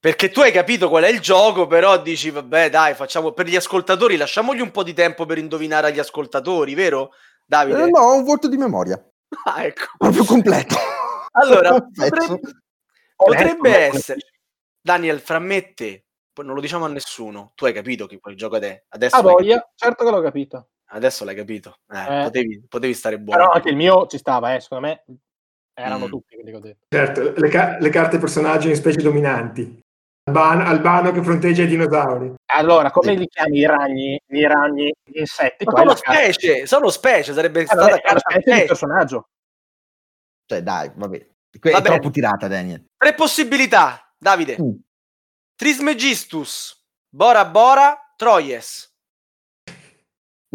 [0.00, 3.56] Perché tu hai capito qual è il gioco, però dici, vabbè, dai, facciamo per gli
[3.56, 7.10] ascoltatori, lasciamogli un po' di tempo per indovinare agli ascoltatori, vero?
[7.44, 7.82] Davide?
[7.82, 8.98] Eh, no, ho un voto di memoria.
[9.44, 9.88] Ah, ecco.
[9.98, 10.74] Proprio completo.
[11.32, 12.40] Allora, Pezzo.
[13.16, 14.20] Potrebbe, Ecco, essere...
[14.80, 16.04] Daniel, fra me te,
[16.42, 18.84] non lo diciamo a nessuno, tu hai capito che quel gioco è.
[18.88, 20.68] Adesso, A l'hai, voglia, certo che l'ho capito.
[20.90, 21.78] adesso l'hai capito.
[21.92, 22.22] Eh, Eh.
[22.24, 23.40] Potevi, potevi stare buono.
[23.40, 25.04] Però anche il mio ci stava, eh, secondo me
[25.74, 26.10] erano Mm.
[26.10, 26.86] tutti quelli che ho detto.
[26.88, 29.80] Certo, le, ca- le carte personaggio in specie dominanti.
[30.28, 32.34] Albano, Albano che fronteggia i dinosauri.
[32.52, 35.64] Allora, come li chiami i ragni, i ragni, gli insetti?
[35.64, 39.28] Ma sono specie, sono specie, sarebbe Eh, stata vabbè, specie di personaggio.
[40.46, 41.26] Cioè, dai, vabbè.
[41.58, 42.84] Que- è troppo tirata, Daniel.
[42.96, 44.56] Tre possibilità, Davide.
[44.60, 44.74] Mm.
[45.54, 48.92] Trismegistus, Bora Bora, Troies.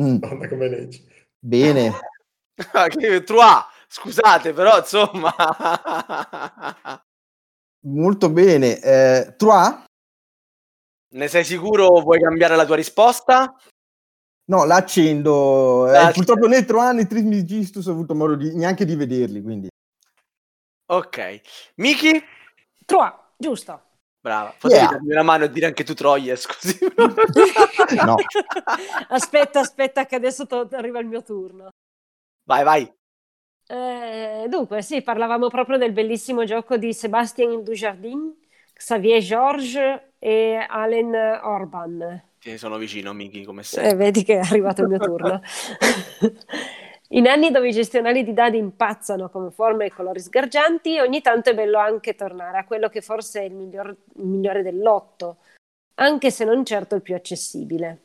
[0.02, 1.06] Mm, Madonna, come leggi.
[1.40, 1.92] bene.
[2.74, 5.34] Ah, Trois, scusate, però insomma...
[7.88, 8.80] Molto bene.
[8.80, 9.84] Eh, Trois?
[11.14, 12.02] ne sei sicuro?
[12.02, 13.56] Vuoi cambiare la tua risposta?
[14.52, 15.88] No, la accendo.
[15.88, 16.14] Eh, La accendo.
[16.14, 19.70] purtroppo né Trois né Trismegistus ho avuto modo di, neanche di vederli, quindi.
[20.92, 21.42] Ok.
[21.76, 22.22] Miki?
[22.86, 23.82] Trois, giusto.
[24.20, 24.54] Brava.
[24.60, 24.92] Potevi Yeah.
[24.92, 26.78] darmi una mano e dire anche tu Troies, così.
[28.06, 28.16] No.
[29.10, 31.70] aspetta, aspetta che adesso to- arriva il mio turno.
[32.44, 32.94] Vai, vai.
[33.68, 38.34] Eh, dunque, sì, parlavamo proprio del bellissimo gioco di Sébastien Dujardin,
[38.74, 42.24] Xavier Georges e Allen Orban.
[42.40, 43.96] Ti sono vicino, Miki, come Eh, sempre.
[43.96, 45.42] vedi che è arrivato il mio turno.
[47.14, 51.50] In anni dove i gestionali di dadi impazzano con forme e colori sgargianti, ogni tanto
[51.50, 55.38] è bello anche tornare a quello che forse è il, miglior- il migliore dell'otto,
[55.96, 58.00] anche se non certo il più accessibile.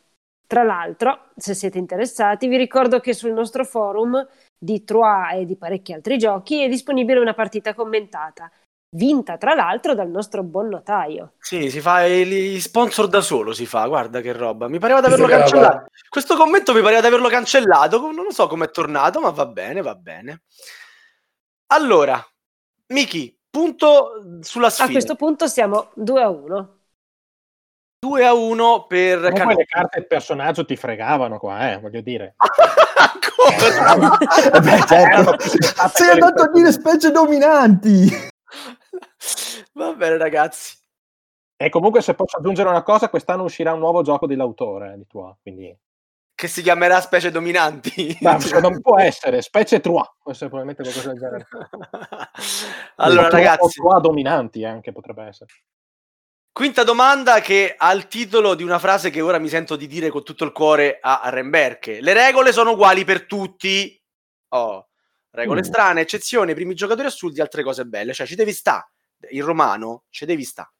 [0.45, 4.27] Tra l'altro, se siete interessati, vi ricordo che sul nostro forum
[4.59, 8.51] di Trois e di parecchi altri giochi è disponibile una partita commentata,
[8.97, 11.35] vinta tra l'altro dal nostro buon notaio.
[11.39, 14.69] Sì, si fa i gli sponsor da solo, si fa, guarda che roba.
[14.69, 15.87] Mi pareva di averlo cancellato.
[16.09, 19.47] Questo commento mi pareva di averlo cancellato, non lo so come è tornato, ma va
[19.47, 20.43] bene, va bene.
[21.69, 22.25] Allora,
[22.89, 24.93] Miki, punto sulla A sfida.
[24.93, 26.75] questo punto siamo 2 a 1.
[27.99, 29.57] 2 a 1 per Comunque Canopy.
[29.57, 32.35] le carte personaggio ti fregavano qua, eh, voglio dire.
[32.97, 34.19] Ancora?
[34.53, 35.37] Eh beh, certo.
[35.93, 38.35] Sei andato a dire specie dominanti.
[39.77, 40.75] Va bene, ragazzi.
[41.57, 45.07] E comunque se posso aggiungere una cosa, quest'anno uscirà un nuovo gioco dell'autore eh, di
[45.07, 45.75] Tua, quindi
[46.35, 48.17] Che si chiamerà specie dominanti.
[48.21, 51.47] Ma non può essere, specie Trois, può essere probabilmente qualcosa del genere.
[52.97, 55.51] allora, O ragazzi, Trois dominanti anche potrebbe essere.
[56.53, 60.09] quinta domanda che ha il titolo di una frase che ora mi sento di dire
[60.11, 62.01] con tutto il cuore a Remberke.
[62.01, 63.99] Le regole sono uguali per tutti.
[64.49, 64.89] Oh,
[65.31, 65.65] regole Mm.
[65.65, 68.13] strane, eccezioni, primi giocatori assurdi, altre cose belle.
[68.15, 68.87] Cioè, ci devi sta.
[69.31, 70.71] In romano, ci devi sta.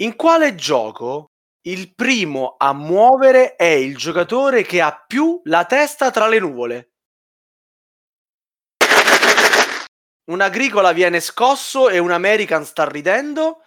[0.00, 6.10] In quale gioco il primo a muovere è il giocatore che ha più la testa
[6.10, 6.92] tra le nuvole?
[10.30, 13.62] Un agricola viene scosso e un American sta ridendo?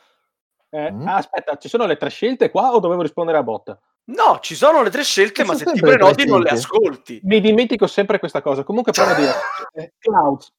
[0.70, 1.08] Eh, Mm.
[1.08, 3.80] ah, aspetta, ci sono le tre scelte qua o dovevo rispondere a botta?
[4.06, 7.20] No, ci sono le tre scelte, Ci ma se ti prenoti non le ascolti.
[7.24, 8.64] Mi dimentico sempre questa cosa.
[8.64, 9.34] Comunque provo a dire
[9.74, 10.54] eh, Clouds,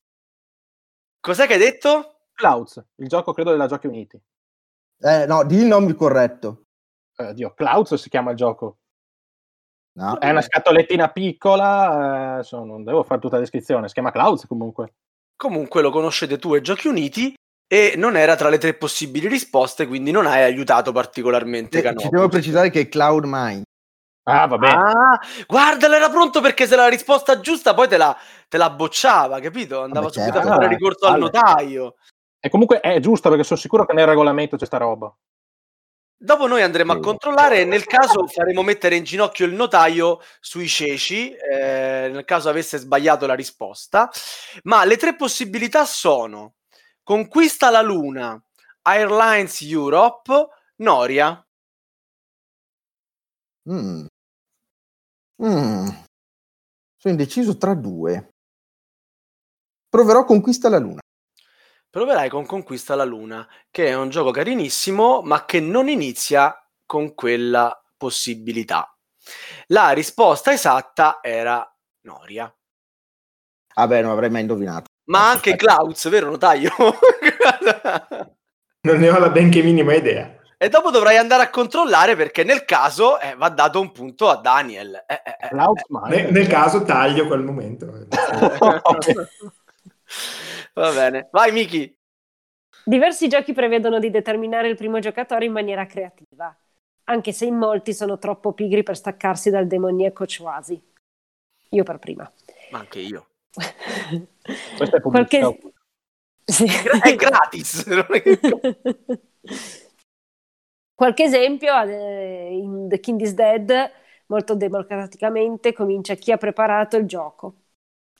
[1.20, 2.11] Cos'è che hai detto?
[2.34, 4.20] Clouds, il gioco credo della Giochi Uniti.
[5.00, 6.64] Eh, no, di il nome corretto.
[7.16, 8.78] Eh, Dio, Clouds si chiama il gioco.
[9.94, 10.18] No.
[10.18, 14.46] È una scatolettina piccola, eh, so, non devo fare tutta la descrizione, si chiama Clouds
[14.46, 14.94] comunque.
[15.36, 17.34] Comunque lo conoscete tu e Giochi Uniti
[17.66, 22.04] e non era tra le tre possibili risposte, quindi non hai aiutato particolarmente Eh, Canopus.
[22.04, 23.64] ci devo precisare che è Cloud Mine.
[24.24, 24.74] Ah, va bene.
[24.74, 28.16] Ah, guarda, era pronto perché se la risposta giusta poi te la,
[28.48, 29.82] te la bocciava, capito?
[29.82, 30.48] Andava Vabbè, subito certo.
[30.48, 31.96] a fare ricorso al notaio.
[32.44, 35.14] E comunque è giusto perché sono sicuro che nel regolamento c'è sta roba.
[36.16, 40.66] Dopo noi andremo a controllare e nel caso faremo mettere in ginocchio il notaio sui
[40.66, 44.10] ceci, eh, nel caso avesse sbagliato la risposta.
[44.64, 46.54] Ma le tre possibilità sono
[47.04, 48.40] conquista la luna,
[48.82, 51.44] Airlines Europe, Noria.
[53.68, 54.06] Mm.
[55.44, 55.86] Mm.
[56.96, 58.30] Sono indeciso tra due.
[59.88, 61.01] Proverò Conquista la Luna.
[61.92, 67.14] Proverai con Conquista la Luna, che è un gioco carinissimo, ma che non inizia con
[67.14, 68.96] quella possibilità.
[69.66, 71.70] La risposta esatta era
[72.06, 72.50] Noria.
[73.74, 74.86] Vabbè, non avrei mai indovinato.
[75.10, 76.70] Ma anche Klaus, vero notaio?
[78.84, 80.34] Non ne ho la benché minima idea.
[80.56, 84.40] e dopo dovrai andare a controllare perché nel caso eh, va dato un punto a
[84.40, 85.04] Daniel.
[85.06, 85.48] Eh, eh, eh.
[85.48, 86.24] Klaus Meier.
[86.24, 87.86] Ne- nel caso taglio quel momento.
[90.74, 91.94] Va bene, vai Miki.
[92.84, 96.54] Diversi giochi prevedono di determinare il primo giocatore in maniera creativa,
[97.04, 100.80] anche se in molti sono troppo pigri per staccarsi dal demoniaco Chuasi.
[101.70, 102.30] Io per prima.
[102.70, 103.28] Ma anche io.
[104.76, 105.00] Questa è.
[105.00, 105.58] Qualche...
[106.44, 106.64] Sì.
[106.66, 107.84] È gratis.
[107.86, 108.40] non è che-
[110.94, 113.90] Qualche esempio, eh, in The King is Dead,
[114.26, 117.61] molto democraticamente comincia chi ha preparato il gioco.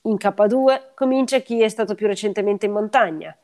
[0.05, 3.35] In K2 comincia chi è stato più recentemente in montagna.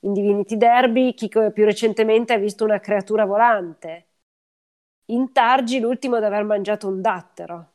[0.00, 4.06] In Divinity Derby chi più recentemente ha visto una creatura volante.
[5.06, 7.72] In Targi l'ultimo ad aver mangiato un dattero.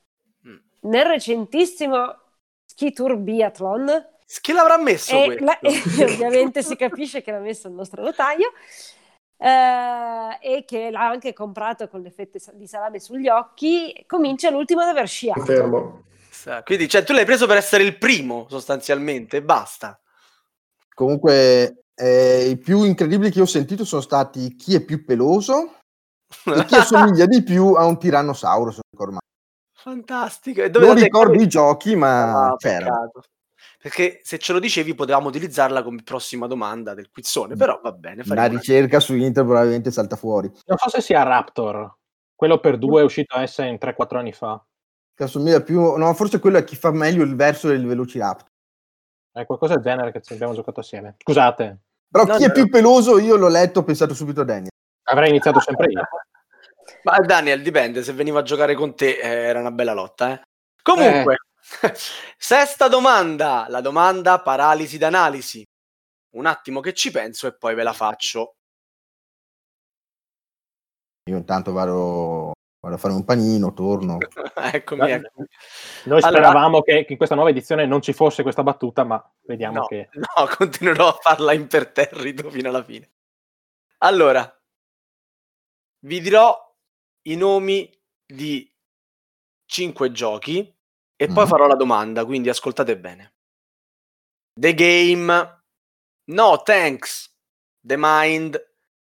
[0.48, 0.58] Mm.
[0.82, 2.18] Nel recentissimo
[2.66, 4.08] Ski Tour Biathlon
[4.42, 8.52] Chi l'avrà messo e, la- e ovviamente si capisce che l'ha messo il nostro notaio
[9.38, 14.06] eh, e che l'ha anche comprato con l'effetto sa- di salame sugli occhi.
[14.08, 15.66] Comincia l'ultimo ad aver sciato.
[16.42, 16.64] Confermo.
[16.64, 20.00] Quindi cioè, tu l'hai preso per essere il primo, sostanzialmente, e basta.
[20.94, 25.76] Comunque, eh, i più incredibili che ho sentito sono stati chi è più peloso
[26.46, 28.74] e chi assomiglia di più a un tirannosauro.
[29.74, 30.62] Fantastico.
[30.62, 32.56] E dove Non ricordo tecnica- i giochi, ma Ah.
[33.82, 38.22] Perché se ce lo dicevi potevamo utilizzarla come prossima domanda del quizzone, però va bene.
[38.26, 40.52] La ricerca su internet probabilmente salta fuori.
[40.68, 41.92] Non so se sia Raptor.
[42.36, 44.64] Quello per due è uscito a Essen 3-4 anni fa.
[45.14, 45.96] Che assomiglia più...
[45.98, 48.48] No, forse quello è chi fa meglio il verso del Velociraptor.
[49.32, 51.16] È qualcosa del genere che ci abbiamo giocato assieme.
[51.18, 54.46] Scusate, Però No, chi no, è più peloso io l'ho letto, ho pensato subito a
[54.46, 54.72] Daniel.
[55.04, 56.02] avrei iniziato sempre io.
[57.04, 60.34] Ma Daniel, dipende, se veniva a giocare con te eh, era una bella lotta.
[60.34, 60.42] Eh.
[60.82, 61.38] Comunque,
[62.38, 65.64] sesta domanda, la domanda paralisi d'analisi.
[66.36, 68.56] Un attimo che ci penso e poi ve la faccio.
[71.30, 72.51] Io intanto vado,
[72.82, 74.18] vado a fare un panino, torno.
[74.74, 75.48] eccomi, eccomi.
[76.06, 79.24] Noi Allora- speravamo che, che in questa nuova edizione non ci fosse questa battuta, ma
[79.42, 80.10] vediamo No, che...
[80.14, 83.10] no, continuerò a farla imperterrito fino alla fine.
[84.00, 84.60] Allora,
[86.06, 86.58] vi dirò
[87.28, 87.90] i nomi
[88.26, 88.68] di
[89.66, 90.76] cinque giochi
[91.16, 91.48] e poi Mm.
[91.48, 93.36] farò la domanda, quindi ascoltate bene.
[94.60, 95.64] The Game,
[96.32, 97.32] No Thanks,
[97.80, 98.60] The Mind,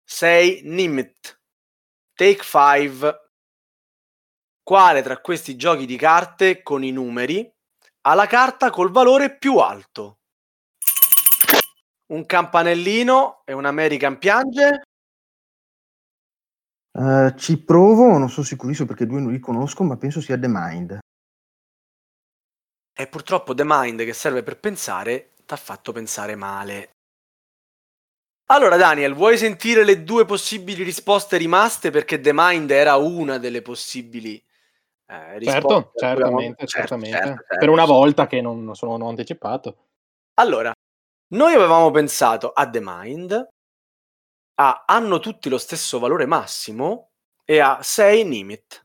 [0.05, 1.41] 6 Nimit,
[2.15, 3.30] Take 5.
[4.71, 7.53] Quale tra questi giochi di carte con i numeri
[8.03, 10.21] ha la carta col valore più alto?
[12.13, 14.83] Un campanellino e un American piange?
[16.93, 20.47] Eh, ci provo, non sono sicurissimo perché due non li conosco, ma penso sia The
[20.49, 20.99] Mind.
[22.97, 26.91] E purtroppo The Mind che serve per pensare t'ha fatto pensare male.
[28.53, 31.91] Allora Daniel, vuoi sentire le due possibili risposte rimaste?
[31.91, 34.41] Perché The Mind era una delle possibili
[35.11, 35.43] eh.
[35.43, 37.17] Certo, certamente, certo, certamente.
[37.17, 37.57] certo, certo.
[37.59, 39.89] Per una volta che non, sono anticipato.
[40.35, 40.73] Allora,
[41.33, 43.49] noi avevamo pensato a The Mind,
[44.55, 47.11] a hanno tutti lo stesso valore massimo
[47.45, 48.85] e a 6 Nimit.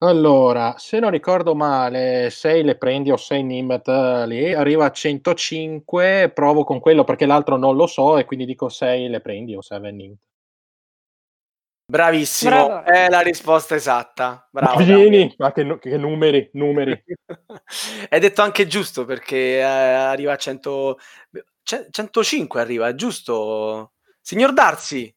[0.00, 4.90] Allora, se non ricordo male, 6 le prendi o 6 Nimbet eh, lì, arriva a
[4.90, 9.54] 105, provo con quello perché l'altro non lo so e quindi dico 6 le prendi
[9.56, 10.18] o 7 Nimbet.
[11.88, 12.84] Bravissimo, Bravo.
[12.84, 14.48] è la risposta esatta.
[14.50, 14.82] Bravo.
[14.82, 17.00] Vieni, ma che, nu- che numeri, numeri.
[18.10, 20.98] Hai detto anche giusto perché eh, arriva a 100...
[21.62, 23.92] ce- 105 arriva, giusto?
[24.20, 25.14] Signor Darsi,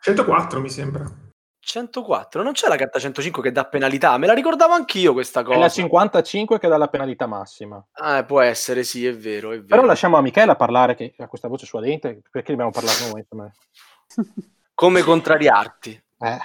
[0.00, 1.04] 104 mi sembra.
[1.58, 5.44] 104, non c'è la carta 105 che dà penalità, me la ricordavo anch'io questa È
[5.44, 5.68] la cosa.
[5.70, 7.84] 55 che dà la penalità massima.
[7.92, 9.66] Ah, può essere, sì, è vero, è vero.
[9.66, 13.26] Però lasciamo a Michela parlare, che ha questa voce suadente, perché dobbiamo parlare noi?
[14.74, 16.03] Come contrariarti?
[16.20, 16.38] Eh,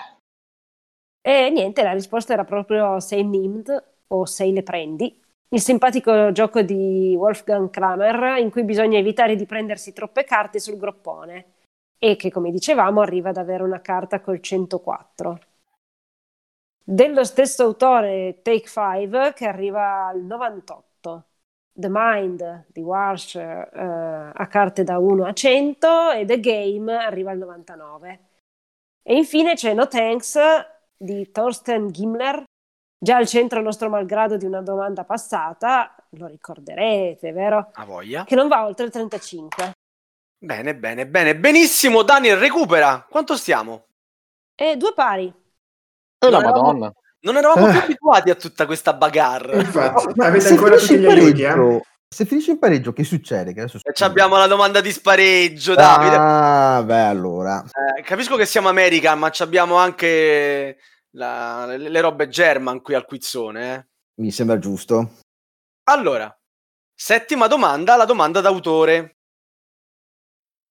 [1.22, 5.22] E niente, la risposta era proprio sei Nimd o sei le prendi.
[5.49, 10.78] Il simpatico gioco di Wolfgang Kramer in cui bisogna evitare di prendersi troppe carte sul
[10.78, 11.53] groppone
[11.97, 15.39] e che, come dicevamo, arriva ad avere una carta col 104.
[16.84, 21.26] Dello stesso autore Take 5 che arriva al 98.
[21.72, 27.32] The Mind di Walsh eh, a carte da 1 a 100 e The Game arriva
[27.32, 28.28] al 99.
[29.10, 30.38] E infine c'è No Thanks
[30.95, 32.43] di Thorsten Gimler,
[33.03, 37.72] già al centro nostro malgrado di una domanda passata, lo ricorderete, vero?
[37.74, 38.24] A voglia.
[38.24, 39.72] Che non va oltre il 35.
[40.38, 41.36] Bene, bene, bene.
[41.36, 43.03] Benissimo, Daniel, recupera.
[43.10, 43.86] Quanto stiamo?
[44.55, 45.26] E due pari.
[45.26, 45.34] E
[46.30, 46.93] la Non eravamo- madonna.
[47.22, 47.84] Non eravamo più Eh.
[47.84, 49.60] abituati a tutta questa bagarre.
[49.60, 51.82] Infatti, Ma avete ancora tutti gli aiuti, eh?
[52.12, 53.53] Se finisce in pareggio, che succede?
[53.53, 56.16] Che adesso E ci abbiamo la domanda di spareggio, Davide.
[56.18, 57.64] Ah, beh, allora.
[57.97, 60.80] Eh, capisco che siamo American, ma ci abbiamo anche
[61.12, 63.76] la- le, le robe German qui al quizzone.
[63.76, 63.88] eh.
[64.22, 65.18] Mi sembra giusto.
[65.84, 66.36] Allora,
[66.93, 69.18] settima domanda, la domanda d'autore.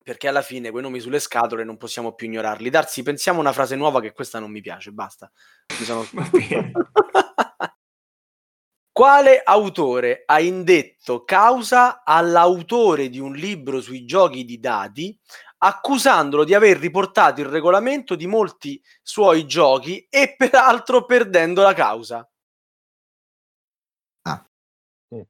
[0.02, 2.70] Perché alla fine quei nomi sulle scatole non possiamo più ignorarli.
[2.70, 5.30] Darsi, pensiamo una frase nuova che questa non mi piace, basta.
[5.78, 6.06] Mi sono-.
[8.98, 15.16] Quale autore ha indetto causa all'autore di un libro sui giochi di dadi
[15.58, 22.28] accusandolo di aver riportato il regolamento di molti suoi giochi e peraltro perdendo la causa?
[24.22, 24.44] Ah.
[25.14, 25.20] Mm.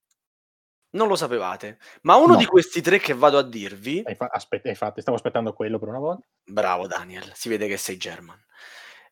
[0.92, 2.38] Non lo sapevate, ma uno No.
[2.38, 5.88] di questi tre che vado a dirvi, Hai fa- aspetta, infatti, stavo aspettando quello per
[5.88, 6.26] una volta.
[6.42, 8.42] bravo Daniel, si vede che sei German.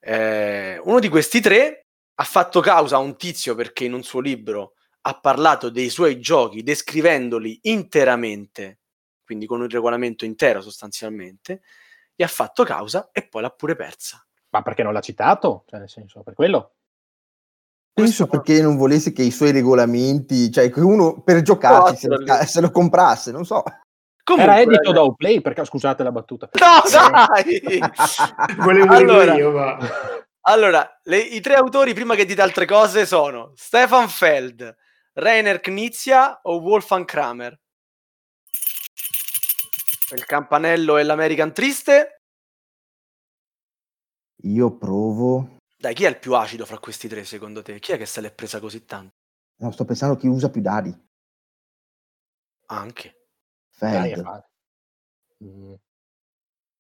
[0.01, 1.86] Eh, uno di questi tre
[2.19, 6.19] ha fatto causa a un tizio perché in un suo libro ha parlato dei suoi
[6.19, 8.81] giochi descrivendoli interamente,
[9.25, 11.63] quindi con il regolamento intero sostanzialmente,
[12.15, 14.25] gli ha fatto causa e poi l'ha pure persa.
[14.51, 15.65] Ma perché non l'ha citato?
[15.67, 16.73] Cioè, nel senso, per quello?
[17.93, 22.09] Penso Questo- perché non volesse che i suoi regolamenti, cioè che uno per giocarci se
[22.09, 23.63] lo, se lo comprasse, non so.
[24.25, 26.49] Comunque, Era edito da Uplay, perché scusate la battuta.
[26.53, 27.79] No, dai!
[28.59, 29.35] Volevo Allora.
[29.35, 29.79] io, ma...
[30.49, 34.77] Allora, le- i tre autori, prima che dite altre cose, sono Stefan Feld,
[35.15, 37.59] Rainer Knizia o Wolfgang Kramer.
[40.15, 42.23] Il campanello e l'American Triste.
[44.43, 45.57] Io provo.
[45.77, 47.81] Dai, chi è il più acido fra questi tre, secondo te?
[47.81, 49.15] Chi è che se l'è presa così tanto?
[49.57, 50.95] No, sto pensando chi usa più dadi.
[52.67, 53.27] Anche.
[53.79, 54.23] Dai, Feld.
[54.23, 54.49] fa-
[55.45, 55.75] Mm.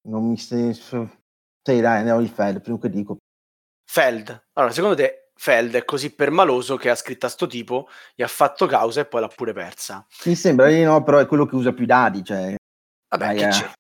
[0.06, 1.24] Non mi senso.
[1.62, 3.18] Sì, dai, andiamo di Feld, prima che dico.
[3.86, 4.48] Feld.
[4.54, 8.28] Allora, secondo te Feld è così permaloso che ha scritto a sto tipo, gli ha
[8.28, 10.04] fatto causa e poi l'ha pure persa?
[10.24, 12.54] Mi sembra di no, però è quello che usa più dadi, cioè.
[13.08, 13.50] Vabbè, Dai, che eh.
[13.50, 13.70] c'è?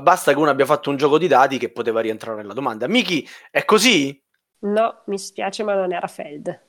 [0.00, 2.88] Basta che uno abbia fatto un gioco di dati che poteva rientrare nella domanda.
[2.88, 4.20] Miki, è così?
[4.60, 6.64] No, mi spiace, ma non era Feld.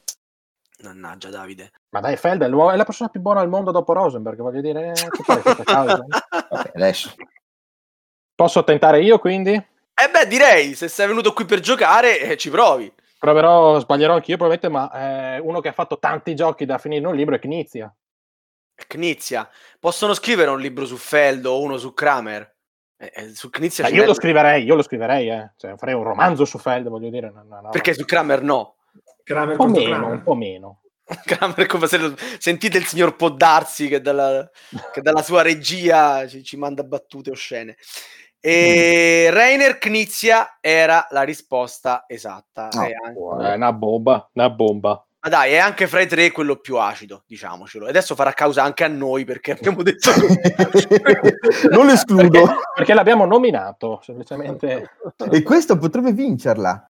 [0.84, 1.72] Mannaggia, Davide.
[1.89, 4.89] Ma dai, Feld è, è la persona più buona al mondo dopo Rosenberg, voglio dire,
[4.89, 6.05] eh, che fai questa causa?
[6.49, 7.13] Vabbè, adesso.
[8.36, 9.59] Posso tentare io, quindi?
[10.00, 12.91] Eh beh, direi, se sei venuto qui per giocare, eh, ci provi.
[13.18, 17.08] Proverò, sbaglierò anch'io probabilmente, ma eh, uno che ha fatto tanti giochi da finire in
[17.08, 17.91] un libro è Knizia.
[18.88, 19.50] Knizia.
[19.80, 22.56] Possono scrivere un libro su Feld o uno su Kramer?
[22.95, 25.52] Eh, eh, su Knizia ci io lo scriverei, io lo scriverei, eh.
[25.58, 27.32] Cioè, farei un romanzo su Feld, voglio dire.
[27.32, 27.70] no, no, no.
[27.70, 28.76] Perché su Kramer no.
[29.24, 30.12] Kramer Un po' meno, Kramer.
[30.12, 30.82] un po' meno.
[31.26, 34.48] Kramer come se lo- sentite il signor Poddarsi che dalla,
[34.93, 37.78] che dalla sua regia ci, ci manda battute oscene.
[38.39, 42.69] E Rainer Knizia era la risposta esatta.
[42.71, 42.83] No.
[42.83, 45.01] È anche- È una bomba, una bomba.
[45.19, 47.88] Ma dai, è anche fra i tre quello più acido, diciamocelo.
[47.88, 50.11] E adesso farà causa anche a noi perché abbiamo detto
[51.71, 52.29] non lo escludo.
[52.29, 54.91] Perché, perché l'abbiamo nominato, semplicemente.
[55.31, 56.89] E questo potrebbe vincerla.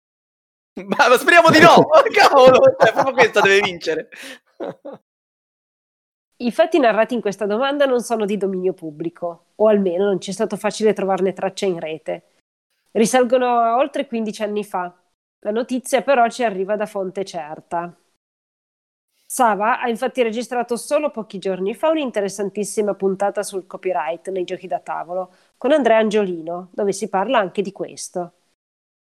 [0.85, 1.87] Ma, ma speriamo di no!
[2.13, 4.09] Cavolo, cioè, proprio questa deve vincere.
[6.39, 10.29] I fatti narrati in questa domanda non sono di dominio pubblico, o almeno non ci
[10.29, 12.25] è stato facile trovarne traccia in rete.
[12.91, 14.93] Risalgono a oltre 15 anni fa.
[15.39, 17.91] La notizia però ci arriva da fonte certa.
[19.25, 24.79] Sava ha infatti registrato solo pochi giorni fa un'interessantissima puntata sul copyright nei giochi da
[24.79, 28.33] tavolo con Andrea Angiolino, dove si parla anche di questo.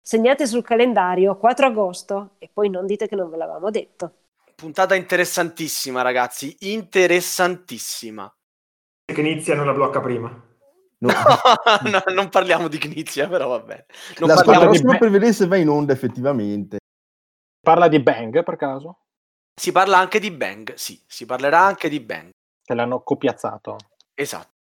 [0.02, 4.14] Segnate sul calendario 4 agosto e poi non dite che non ve l'avevamo detto.
[4.60, 6.54] Puntata interessantissima, ragazzi.
[6.60, 8.30] Interessantissima.
[9.06, 10.28] Che inizia non la blocca prima.
[10.98, 11.10] No.
[11.90, 13.86] No, non parliamo di Knizia, però va bene.
[14.18, 14.98] Non parliamo di solo me.
[14.98, 16.80] per vedere se va in onda effettivamente.
[17.62, 19.06] Parla di Bang, per caso?
[19.56, 22.32] Si parla anche di Bang, sì, si parlerà anche di Bang.
[22.62, 23.78] Che l'hanno copiazzato.
[24.14, 24.52] Esatto.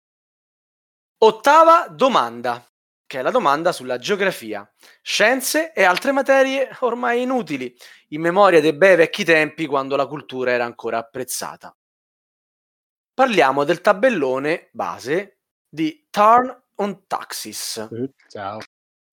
[1.26, 2.66] Ottava domanda,
[3.10, 7.76] che è la domanda sulla geografia, scienze e altre materie ormai inutili,
[8.10, 11.76] in memoria dei bei vecchi tempi quando la cultura era ancora apprezzata.
[13.12, 17.78] Parliamo del tabellone base di Turn on Taxis.
[17.91, 18.60] Eh, Ciao.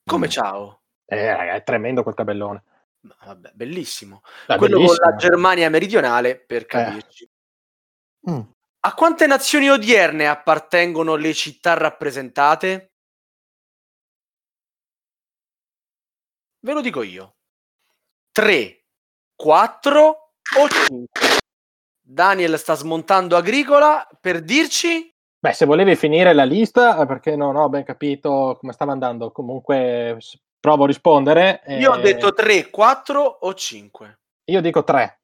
[0.05, 0.82] Come ciao?
[1.07, 2.62] Eh, raga, è tremendo quel tabellone.
[3.01, 4.20] Vabbè, bellissimo.
[4.47, 5.01] Dai, Quello bellissimo.
[5.01, 7.30] con la Germania meridionale, per capirci.
[8.30, 8.40] Mm.
[8.80, 12.90] A quante nazioni odierne appartengono le città rappresentate?
[16.61, 17.36] Ve lo dico io.
[18.32, 18.84] 3,
[19.34, 20.02] 4
[20.59, 21.09] o 5?
[22.00, 27.57] Daniel sta smontando Agricola per dirci Beh, se volevi finire la lista, eh, perché non
[27.57, 30.18] ho ben capito come stava andando, comunque
[30.59, 31.62] provo a rispondere.
[31.68, 34.18] Io ho eh, detto 3, 4 o 5.
[34.46, 35.20] Io dico 3.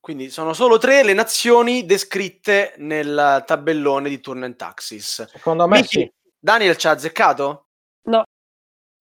[0.00, 5.26] Quindi sono solo tre le nazioni descritte nel tabellone di Turn and Taxis.
[5.26, 6.12] Secondo me Miki, sì.
[6.38, 7.67] Daniel ci ha azzeccato?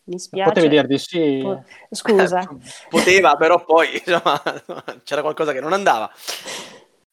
[0.08, 0.49] Mi spiace.
[0.49, 1.39] Potevi dire di sì.
[1.41, 2.47] Po- Scusa.
[2.89, 4.41] Poteva, però poi insomma,
[5.03, 6.10] c'era qualcosa che non andava.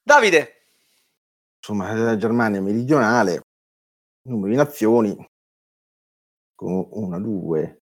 [0.02, 0.64] Davide,
[1.66, 3.40] Insomma, la Germania meridionale,
[4.28, 5.16] numero di nazioni,
[6.54, 7.78] con 1, 2,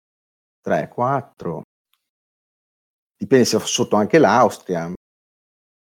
[0.60, 1.62] 3, 4.
[3.16, 4.92] Dipende se sotto anche l'Austria.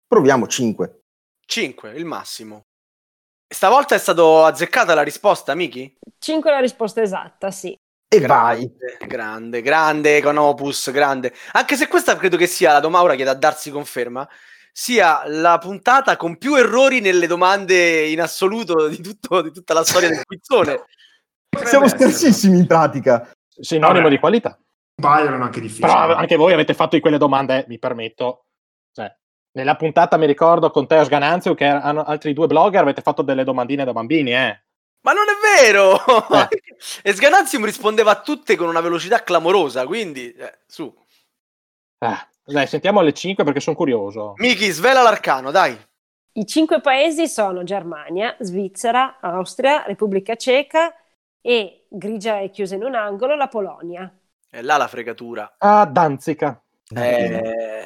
[0.06, 1.00] Proviamo 5.
[1.44, 2.62] 5, il massimo.
[3.52, 5.98] Stavolta è stato azzeccata la risposta, Miki?
[6.16, 7.76] 5 è la risposta esatta, sì.
[8.12, 8.68] E vai.
[8.98, 11.32] Grande, grande, grande Econopus, grande.
[11.52, 14.28] Anche se questa credo che sia la domanda che da darsi conferma,
[14.72, 19.84] sia la puntata con più errori nelle domande in assoluto di, tutto- di tutta la
[19.84, 20.86] storia del quizzone.
[21.64, 23.30] Siamo scarsissimi in pratica.
[23.48, 24.10] Sinonimo Vabbè.
[24.10, 24.58] di qualità.
[25.00, 25.86] Erano anche difficili.
[25.86, 28.46] Però anche voi avete fatto di quelle domande, mi permetto.
[28.92, 29.08] Cioè,
[29.52, 33.44] nella puntata mi ricordo con Teo Sgananzio che erano altri due blogger, avete fatto delle
[33.44, 34.64] domandine da bambini, eh.
[35.02, 36.28] Ma non è vero!
[36.28, 36.48] Eh.
[37.02, 40.92] e Sgananzium rispondeva a tutte con una velocità clamorosa, quindi eh, su.
[41.98, 44.34] Ah, dai, sentiamo le 5 perché sono curioso.
[44.36, 45.78] Miki, svela l'arcano, dai.
[46.32, 50.94] I cinque paesi sono Germania, Svizzera, Austria, Repubblica Ceca
[51.40, 54.12] e, grigia e chiusa in un angolo, la Polonia.
[54.48, 55.56] È là la fregatura.
[55.58, 56.62] Ah, Danzica.
[56.94, 57.84] Eh,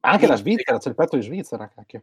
[0.00, 0.36] Anche la.
[0.36, 2.02] Svizzera, c'è il pezzo di Svizzera, cacchio.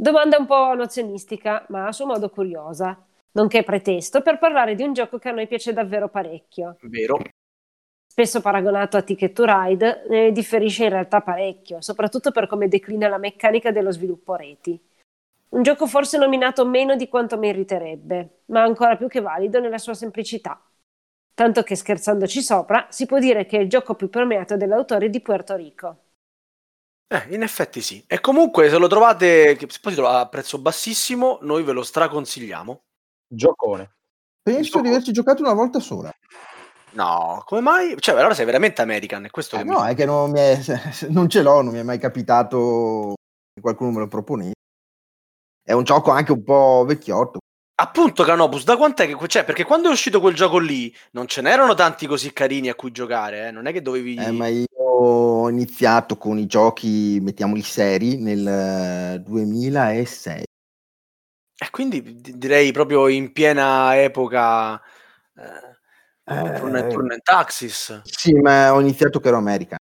[0.00, 2.98] Domanda un po' nozionistica, ma a suo modo curiosa,
[3.32, 6.78] nonché pretesto per parlare di un gioco che a noi piace davvero parecchio.
[6.84, 7.18] vero.
[8.06, 13.08] Spesso paragonato a Ticket to Ride, ne differisce in realtà parecchio, soprattutto per come declina
[13.08, 14.80] la meccanica dello sviluppo reti.
[15.50, 19.92] Un gioco forse nominato meno di quanto meriterebbe, ma ancora più che valido nella sua
[19.92, 20.58] semplicità.
[21.34, 25.20] Tanto che scherzandoci sopra, si può dire che è il gioco più premiato dell'autore di
[25.20, 25.96] Puerto Rico.
[27.12, 28.04] Eh, in effetti sì.
[28.06, 31.82] E comunque se lo trovate, che poi si trova a prezzo bassissimo, noi ve lo
[31.82, 32.84] straconsigliamo.
[33.26, 33.96] Giocone.
[34.40, 36.12] Penso di averci giocato una volta sola.
[36.92, 37.96] No, come mai?
[37.98, 39.90] Cioè, allora sei veramente American, è questo Eh, che no, mi...
[39.90, 40.60] è che non, mi è-
[41.10, 43.14] non ce l'ho, non mi è mai capitato
[43.52, 44.52] che qualcuno me lo proponesse.
[45.62, 47.39] È un gioco anche un po' vecchiotto.
[47.80, 49.26] Appunto, Canopus, da quant'è che...
[49.26, 52.74] Cioè, perché quando è uscito quel gioco lì, non ce n'erano tanti così carini a
[52.74, 53.50] cui giocare, eh?
[53.50, 54.16] Non è che dovevi...
[54.16, 60.42] Eh, ma io ho iniziato con i giochi, mettiamoli seri, nel eh, 2006.
[61.62, 64.74] E quindi di- direi proprio in piena epoca...
[65.34, 65.78] Eh,
[66.24, 68.02] and- Eh, Turn and Taxis.
[68.04, 69.78] Sì, ma ho iniziato che ero American.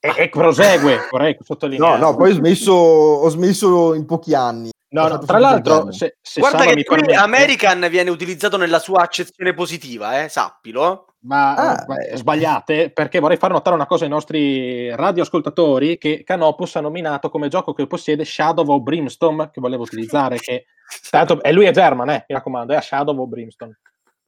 [0.00, 1.98] E, e prosegue, vorrei No, sottolineare.
[1.98, 4.70] no, poi ho smesso, ho smesso in pochi anni.
[4.92, 9.02] No, no, tra l'altro, se, se Guarda che qui permette- American viene utilizzato nella sua
[9.02, 10.28] accezione positiva, eh?
[10.28, 11.04] Sappilo.
[11.22, 12.16] Ma Ah, eh, ma- beh.
[12.16, 17.48] sbagliate perché vorrei far notare una cosa ai nostri radioascoltatori che Canopus ha nominato come
[17.48, 20.64] gioco che possiede Shadow of Brimstone che volevo utilizzare che
[21.10, 23.80] tanto e lui è German eh, mi raccomando è a Shadow of Brimstone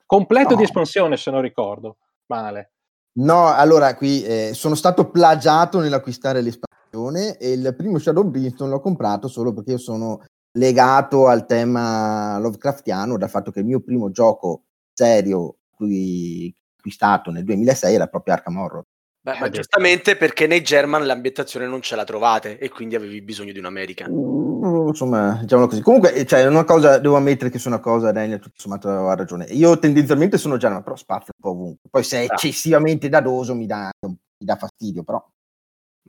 [0.05, 0.57] completo No.
[0.57, 1.97] di espansione se non ricordo
[2.27, 2.73] male
[3.15, 8.81] No, allora qui eh, sono stato plagiato nell'acquistare l'espansione e il primo Shadow Brimstone l'ho
[8.81, 10.23] comprato solo perché io sono
[10.53, 17.45] legato al tema Lovecraftiano dal fatto che il mio primo gioco serio cui acquistato nel
[17.45, 18.85] 2006 era proprio Arkham Horror.
[19.25, 23.23] Beh, Eh, ma giustamente perché nei German l'ambientazione non ce la trovate e quindi avevi
[23.23, 24.11] bisogno di un American.
[24.13, 25.81] Mm, Insomma, diciamolo così.
[25.81, 28.89] Comunque, eh, cioè, è una cosa, devo ammettere che su una cosa Daniel tutto sommato
[28.89, 29.45] ha ragione.
[29.47, 31.89] Io tendenzialmente sono German, però spazio un po' ovunque.
[31.89, 32.33] Poi se è Ah.
[32.35, 35.25] eccessivamente dadoso mi dà, mi dà fastidio, però.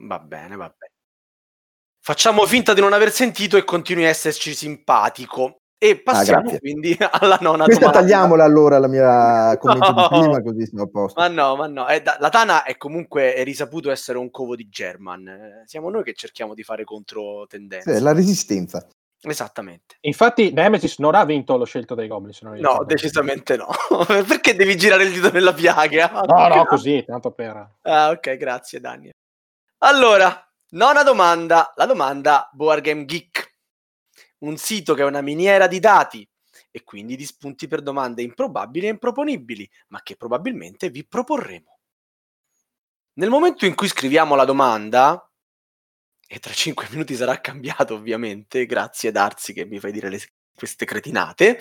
[0.01, 0.92] Va bene, va bene.
[2.05, 5.59] Facciamo finta di non aver sentito e continui a esserci simpatico.
[5.77, 6.59] E passiamo grazie.
[6.59, 8.01] quindi alla nona Questa domanda.
[8.01, 10.07] tagliamola allora la mia commento No.
[10.11, 11.19] di prima, così siamo a posto.
[11.21, 11.87] Ma no, ma no.
[11.87, 15.27] Eh, da- la Tana è comunque è risaputo essere un covo di German.
[15.27, 17.95] Eh, siamo noi che cerchiamo di fare controtendenze.
[17.97, 18.85] Sì, la resistenza.
[19.25, 19.95] Esattamente.
[20.01, 23.67] infatti Nemesis non ha vinto lo scelto dei Goblin se non No, decisamente no.
[24.27, 26.11] Perché devi girare il dito nella piaga?
[26.25, 29.13] no no così tanto per Ah, ok, grazie Daniel.
[29.85, 33.51] Allora, nona domanda, la domanda Board Game Geek.
[34.39, 36.27] Un sito che è una miniera di dati
[36.69, 41.77] e quindi di spunti per domande improbabili e improponibili, ma che probabilmente vi proporremo.
[43.13, 45.29] Nel momento in cui scriviamo la domanda,
[46.27, 50.19] e tra 5 minuti sarà cambiato ovviamente, grazie Darsi che mi fai dire le,
[50.55, 51.59] queste cretinate.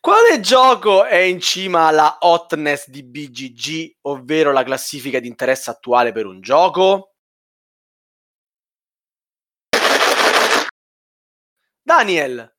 [0.00, 6.12] Quale gioco è in cima alla hotness di BGG, ovvero la classifica di interesse attuale
[6.12, 7.15] per un gioco?
[11.86, 12.52] Daniel,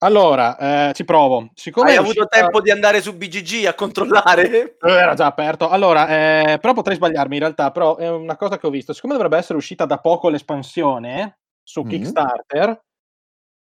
[0.00, 0.56] Allora,
[0.90, 1.50] eh, ci provo.
[1.54, 4.76] Siccome hai avuto uscita- tempo di andare su BGG a controllare?
[4.80, 5.68] Eh, Era già aperto.
[5.68, 6.06] Allora,
[6.52, 8.92] eh, però potrei sbagliarmi in realtà, però è una cosa che ho visto.
[8.92, 11.88] Siccome dovrebbe essere uscita da poco l'espansione su Mhm.
[11.88, 12.80] Kickstarter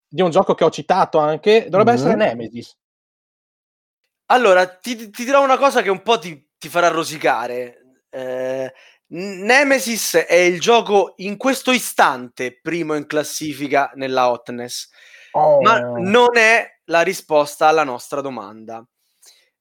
[0.08, 1.98] di un gioco che ho citato anche, dovrebbe Mhm.
[1.98, 2.78] essere Nemesis.
[4.28, 8.00] Allora, ti, ti dirò una cosa che un po' ti, ti farà rosicare.
[8.10, 8.74] Eh,
[9.14, 14.90] Nemesis è il gioco in questo istante primo in classifica nella hotness,
[15.34, 15.62] Oh.
[15.62, 18.86] ma non è la risposta alla nostra domanda.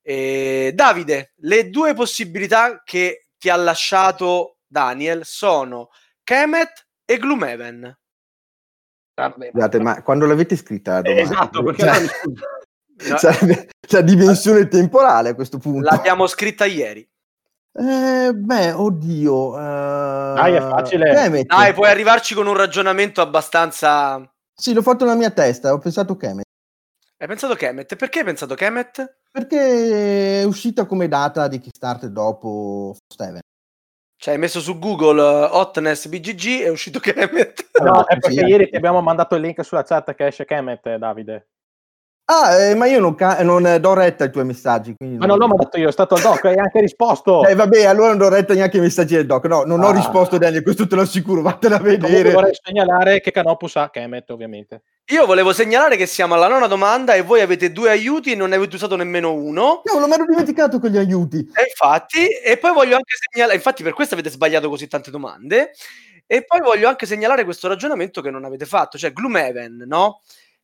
[0.01, 5.89] Eh, Davide, le due possibilità che ti ha lasciato Daniel sono
[6.23, 7.97] Kemet e Gloomhaven.
[9.51, 11.21] Scusate, ma quando l'avete scritta la domanda?
[11.23, 13.09] Esatto, perché Cioè.
[13.09, 15.89] No, sarebbe la dimensione temporale a questo punto.
[15.89, 17.07] l'abbiamo scritta ieri.
[17.73, 19.57] Eh, beh, oddio.
[19.57, 21.13] eh, Dai, è facile.
[21.13, 21.45] Kemet.
[21.45, 24.29] Dai, puoi arrivarci con un ragionamento abbastanza...
[24.53, 26.45] Sì, l'ho fatto nella mia testa, ho pensato Kemet.
[27.17, 27.95] Hai pensato Kemet?
[27.95, 29.17] Perché hai pensato Kemet?
[29.31, 33.39] Perché è uscita come data di Kickstarter dopo Steven.
[34.17, 37.69] Cioè, hai messo su Google uh, Hotness BGG è uscito Kemet.
[37.81, 38.45] No, è Sì, perché sì.
[38.45, 41.47] ieri ti abbiamo mandato il link sulla chat che esce Kemet, Davide.
[42.33, 44.95] Ah, eh, ma io non, ca- non eh, do retta ai tuoi messaggi.
[44.95, 47.45] Quindi Ma non l'ho mandato io, è stato il doc, hai anche risposto.
[47.45, 49.43] Eh, vabbè, allora non do retta neanche ai messaggi del doc.
[49.47, 49.93] No, non ho Ah.
[49.93, 52.31] risposto, Daniel, questo te lo assicuro, vattene a Comunque vedere.
[52.31, 54.83] vorrei segnalare che Canopus ha Kemet, ovviamente.
[55.11, 58.49] Io volevo segnalare che siamo alla nona domanda e voi avete due aiuti e non
[58.49, 59.81] ne avete usato nemmeno uno.
[59.83, 61.39] Cavolo, mi ero dimenticato con gli aiuti.
[61.39, 65.71] E infatti, e poi voglio anche segnalare, infatti per questo avete sbagliato così tante domande.
[66.25, 70.21] E poi voglio anche segnalare questo ragionamento che non avete fatto, cioè Gloomhaven, no?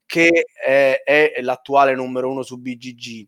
[0.08, 3.28] Che è, è l'attuale numero uno su BGG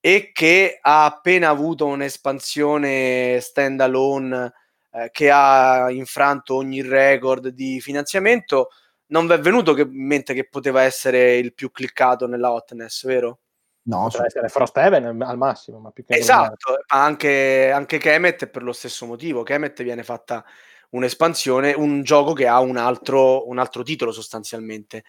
[0.00, 4.52] e che ha appena avuto un'espansione standalone
[4.92, 8.68] eh, che ha infranto ogni record di finanziamento.
[9.06, 13.04] Non vi è venuto che, in mente che poteva essere il più cliccato nella hotness,
[13.06, 13.40] vero?
[13.88, 18.62] No, Potrà essere Frosthaven al massimo, ma più che Esatto, ma anche, anche Kemet per
[18.62, 19.42] lo stesso motivo.
[19.42, 20.44] Kemet viene fatta
[20.90, 25.04] un'espansione, un gioco che ha un altro, un altro titolo sostanzialmente.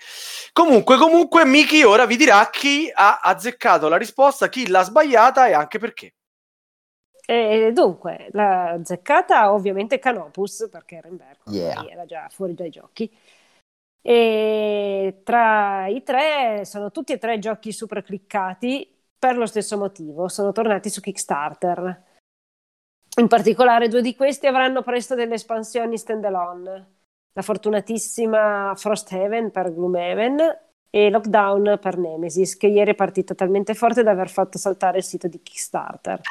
[0.52, 5.54] Comunque, comunque, Miki ora vi dirà chi ha azzeccato la risposta, chi l'ha sbagliata e
[5.54, 6.14] anche perché.
[7.26, 11.86] E dunque, la azzeccata ovviamente Canopus, perché Renberg Yeah.
[11.88, 13.16] era già fuori dai giochi.
[14.02, 20.28] E tra i tre sono tutti e tre giochi super cliccati per lo stesso motivo,
[20.28, 22.08] sono tornati su Kickstarter.
[23.20, 26.88] In particolare due di questi avranno presto delle espansioni standalone.
[27.34, 30.38] La fortunatissima Frosthaven per Gloomhaven
[30.90, 35.04] e Lockdown per Nemesis, che ieri è partita talmente forte da aver fatto saltare il
[35.04, 36.22] sito di Kickstarter.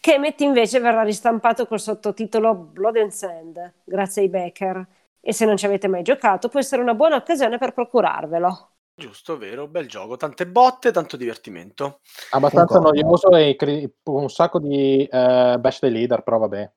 [0.00, 4.84] Kemet invece verrà ristampato col sottotitolo Blood and Sand, grazie ai Becker.
[5.20, 8.70] E se non ci avete mai giocato, può essere una buona occasione per procurarvelo.
[9.00, 12.00] Giusto, vero, bel gioco, tante botte, tanto divertimento.
[12.32, 13.00] abbastanza Concordo.
[13.00, 16.70] noioso e cri- un sacco di eh, bash the leader, però vabbè.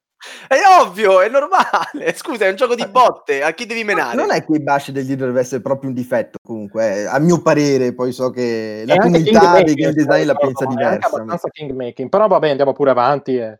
[0.47, 2.13] È ovvio, è normale.
[2.15, 4.15] Scusa, è un gioco di botte, a chi devi menare?
[4.15, 7.41] non è che i bash degli dovrebbe essere proprio un difetto, comunque, eh, a mio
[7.41, 11.07] parere, poi so che la comunità dei game design la pensa è diversa.
[11.07, 13.35] abbastanza kingmaking, però vabbè, andiamo pure avanti.
[13.35, 13.59] E...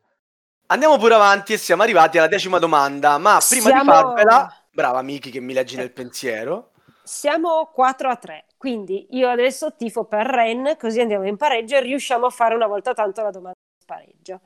[0.68, 3.18] Andiamo pure avanti e siamo arrivati alla decima domanda.
[3.18, 6.70] Ma prima Siamo- di farvela, brava Miki che mi leggi nel pensiero.
[7.06, 11.82] Siamo 4 a 3, quindi io adesso tifo per Ren, così andiamo in pareggio e
[11.82, 14.40] riusciamo a fare una volta tanto la domanda di pareggio.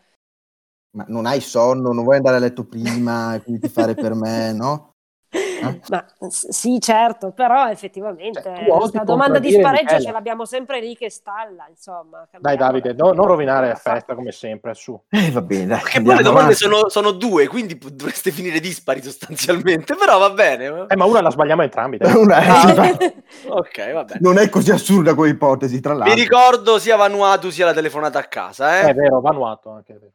[0.98, 4.54] Ma non hai sonno, non vuoi andare a letto prima e quindi fare per me,
[4.54, 4.96] no?
[5.90, 10.02] Ma s- sì, certo, però effettivamente Cioè, la domanda di spareggio Michele.
[10.02, 12.28] ce l'abbiamo sempre lì che stalla, insomma.
[12.40, 12.58] Dai.
[12.58, 15.00] Davide, no- non rovinare la festa come sempre, su.
[15.10, 19.02] Eh, va bene, dai, Che poi le domande sono, sono due, quindi dovreste finire dispari
[19.02, 20.86] sostanzialmente, però va bene.
[20.88, 21.98] Eh, ma una la sbagliamo entrambi.
[21.98, 22.14] dai.
[22.16, 23.16] Una- Ah, sì,
[23.48, 24.20] Ok, va bene.
[24.22, 26.16] non è così assurda come ipotesi, tra Vi l'altro.
[26.16, 28.94] ricordo sia Vanuatu sia la telefonata a casa, È eh?
[28.94, 29.94] vero, Vanuatu anche.
[29.94, 30.12] È vero.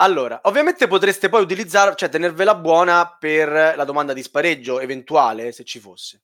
[0.00, 5.64] Allora, ovviamente potreste poi utilizzare, cioè tenervela buona per la domanda di spareggio eventuale, se
[5.64, 6.22] ci fosse,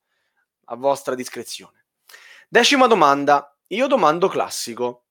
[0.67, 1.87] a vostra discrezione.
[2.49, 5.07] Decima domanda, io domando classico,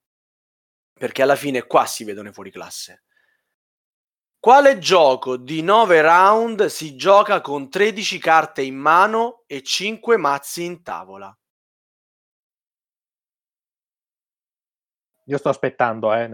[0.94, 3.04] perché alla fine qua si vedono fuori classe.
[4.40, 10.64] Quale gioco di 9 round si gioca con 13 carte in mano e 5 mazzi
[10.64, 11.38] in tavola?
[15.26, 16.30] Io sto aspettando, eh.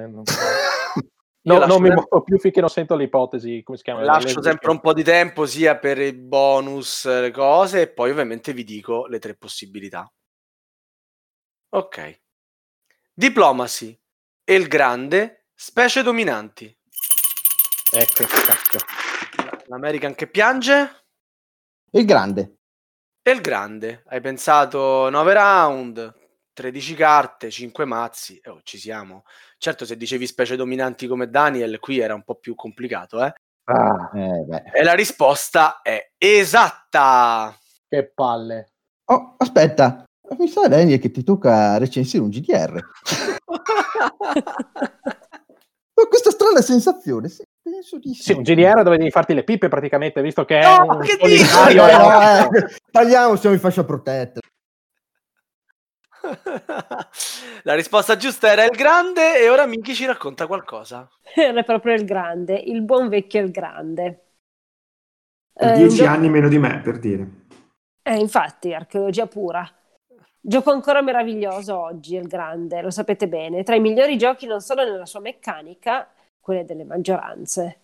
[1.41, 4.03] No, non mi muovo più finché non sento l'ipotesi, come si chiama?
[4.03, 8.11] Lascio sempre un po' di tempo sia per i bonus, eh, le cose, e poi
[8.11, 10.11] ovviamente vi dico le tre possibilità.
[11.69, 12.21] Ok.
[13.13, 13.97] Diplomacy
[14.43, 16.65] e il grande, specie dominanti.
[17.91, 18.79] Ecco, cacchio.
[19.67, 21.05] L'American che piange
[21.91, 22.57] Il grande.
[23.21, 24.03] e il grande.
[24.07, 26.18] Hai pensato 9 round,
[26.59, 28.41] 13 carte, 5 mazzi.
[28.47, 29.23] Oh, ci siamo.
[29.57, 33.33] Certo, se dicevi specie dominanti come Daniel, qui era un po' più complicato, eh?
[33.63, 34.63] Ah, Eh, beh.
[34.73, 37.57] E la risposta è esatta.
[37.87, 38.71] che palle.
[39.05, 40.03] Oh, aspetta.
[40.37, 42.77] Mi sa, Daniel, che ti tocca recensire un GDR.
[45.93, 47.29] Ho questa strana sensazione.
[47.29, 48.21] Sì, penso di sì.
[48.23, 51.17] Sì, un GDR dove devi farti le pippe praticamente, visto che No, è un che
[51.17, 51.85] solitario.
[51.85, 51.97] dici?
[51.97, 54.41] No, eh, tagliamo, siamo in fascia protetta.
[57.63, 61.09] La risposta giusta era il grande e ora Miki ci racconta qualcosa.
[61.35, 64.25] Era proprio il grande, il buon vecchio il grande.
[65.53, 67.27] Per Eh, dieci gioco- anni meno di me, per dire.
[68.01, 69.67] Eh, infatti, archeologia pura.
[70.41, 74.83] Gioco ancora meraviglioso oggi, il grande, lo sapete bene, tra i migliori giochi non solo
[74.83, 76.07] nella sua meccanica,
[76.39, 77.79] quelle delle maggioranze.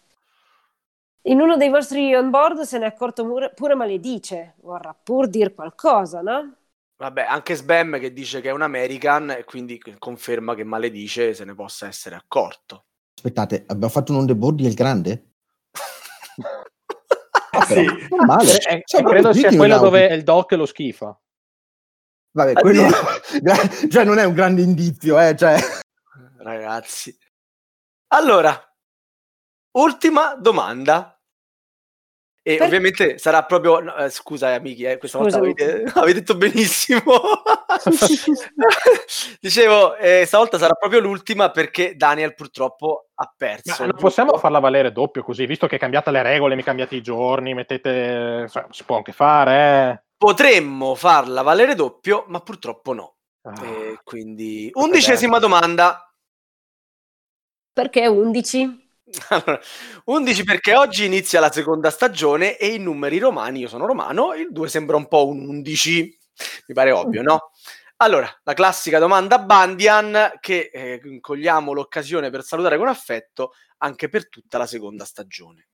[1.24, 5.54] In uno dei vostri onboard se ne è accorto pure, pure maledice, vorrà pur dir
[5.54, 6.54] qualcosa, no?
[6.98, 11.44] Vabbè, anche Sbam che dice che è un American e quindi conferma che maledice se
[11.44, 12.86] ne possa essere accorto.
[13.16, 15.32] Aspettate, abbiamo fatto un on the board del grande?
[17.68, 17.86] Sì.
[18.10, 18.60] Non male.
[18.60, 21.18] Eh, eh, Siamo credo tutti sia quello dove il doc lo schifa.
[22.32, 22.84] Vabbè, quello...
[23.90, 25.58] cioè, non è un grande indizio, eh, cioè...
[26.38, 27.18] Ragazzi.
[28.10, 28.62] Allora,
[29.78, 31.15] ultima domanda.
[32.48, 33.80] E Per- ovviamente sarà proprio...
[33.80, 37.02] no, eh, scusa, amici, eh, questa volta avete, avete detto benissimo.
[39.42, 43.76] Dicevo, eh, stavolta sarà proprio l'ultima perché Daniel purtroppo ha perso.
[43.80, 47.02] Ma non possiamo farla valere doppio così, visto che cambiate le regole, mi cambiate i
[47.02, 48.48] giorni, mettete...
[48.48, 53.16] cioè, si può anche fare, Potremmo farla valere doppio, ma purtroppo no.
[53.44, 53.50] eh.
[53.50, 53.66] Ah.
[53.66, 56.14] E quindi, undicesima domanda.
[57.74, 58.85] Perché 11?
[59.30, 59.60] Allora,
[60.06, 64.52] 11 perché oggi inizia la seconda stagione e i numeri romani, io sono romano, il
[64.52, 66.20] 2 sembra un po' un 11,
[66.68, 67.52] mi pare ovvio, no?
[67.98, 74.28] Allora, la classica domanda Bandian che eh, cogliamo l'occasione per salutare con affetto anche per
[74.28, 75.68] tutta la seconda stagione.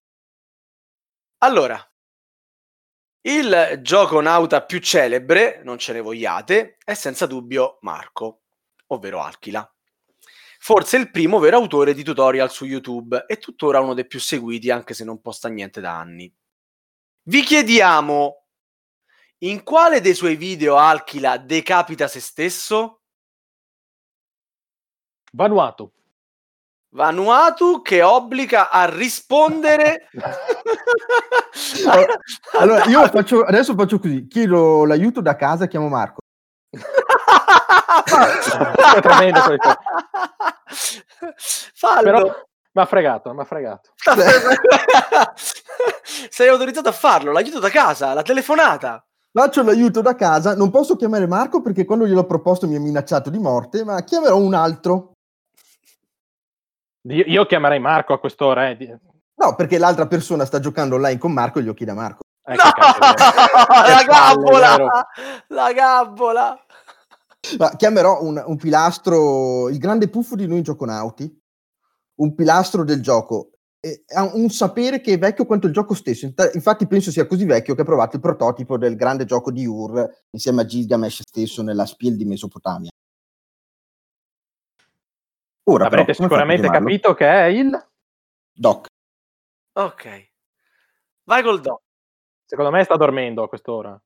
[1.43, 1.79] Allora,
[3.23, 8.41] il gioco nauta più celebre, non ce ne vogliate, è senza dubbio Marco,
[8.87, 9.67] ovvero Alchila.
[10.63, 14.69] Forse il primo vero autore di tutorial su YouTube e tuttora uno dei più seguiti
[14.69, 16.31] anche se non posta niente da anni.
[17.23, 18.43] Vi chiediamo
[19.39, 23.01] in quale dei suoi video Alchila decapita se stesso?
[25.31, 25.91] Vanuatu.
[26.89, 30.09] Vanuatu che obbliga a rispondere.
[32.53, 36.19] Allora, io faccio, adesso faccio così, chiedo l'aiuto da casa, chiamo Marco.
[38.95, 39.77] È tremendo questo.
[41.75, 42.03] Fallo.
[42.03, 42.23] Però
[42.73, 43.91] mi ha fregato, mi ha fregato.
[46.29, 49.05] Sei autorizzato a farlo, l'aiuto da casa, la telefonata.
[49.33, 53.29] Faccio l'aiuto da casa, non posso chiamare Marco perché quando gliel'ho proposto mi ha minacciato
[53.29, 55.13] di morte, ma chiamerò un altro.
[57.03, 58.69] Io, io chiamerei Marco a quest'ora.
[58.69, 58.99] Eh.
[59.35, 62.23] No, perché l'altra persona sta giocando online con Marco e glielo chiede a Marco.
[62.45, 62.99] eh, no, che cazzo
[63.89, 65.07] la gabbola,
[65.47, 66.65] la gabbola.
[67.57, 71.41] Ma chiamerò un, un pilastro, il grande puffo di noi in Gioconauti,
[72.15, 73.51] un pilastro del gioco.
[74.13, 76.31] Ha un sapere che è vecchio quanto il gioco stesso.
[76.53, 80.07] Infatti penso sia così vecchio che ha provato il prototipo del grande gioco di Ur
[80.29, 82.91] insieme a Gilgamesh stesso nella Spiel di Mesopotamia.
[85.63, 87.87] Ora però, Avrete a sicuramente capito che è il.
[88.53, 88.85] Doc.
[89.73, 90.29] Ok.
[91.23, 91.81] Vai col do.
[92.45, 93.99] Secondo me sta dormendo a quest'ora.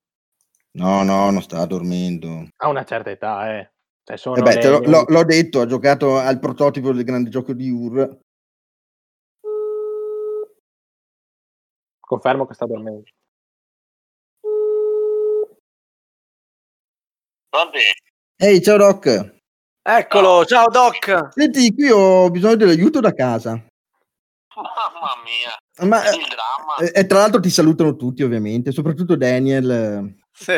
[0.75, 2.47] No, no, non sta dormendo.
[2.57, 3.71] Ha una certa età, eh.
[4.03, 7.03] Cioè, sono Eh beh, te l'ho, le- l'ho- l'ho detto, ha giocato al prototipo del
[7.05, 8.19] grande gioco di Ur.
[11.99, 13.03] Confermo che sta dormendo.
[17.49, 17.79] Vabbè,
[18.37, 19.33] Ehi, ciao Doc.
[19.81, 21.29] Eccolo, ciao Doc.
[21.33, 23.51] Senti, qui ho bisogno dell'aiuto da casa.
[24.55, 26.75] mamma mia, Ma, il dramma.
[26.91, 30.23] eh, e tra l'altro ti salutano tutti, ovviamente, soprattutto Daniel.
[30.37, 30.51] Eh, Sì.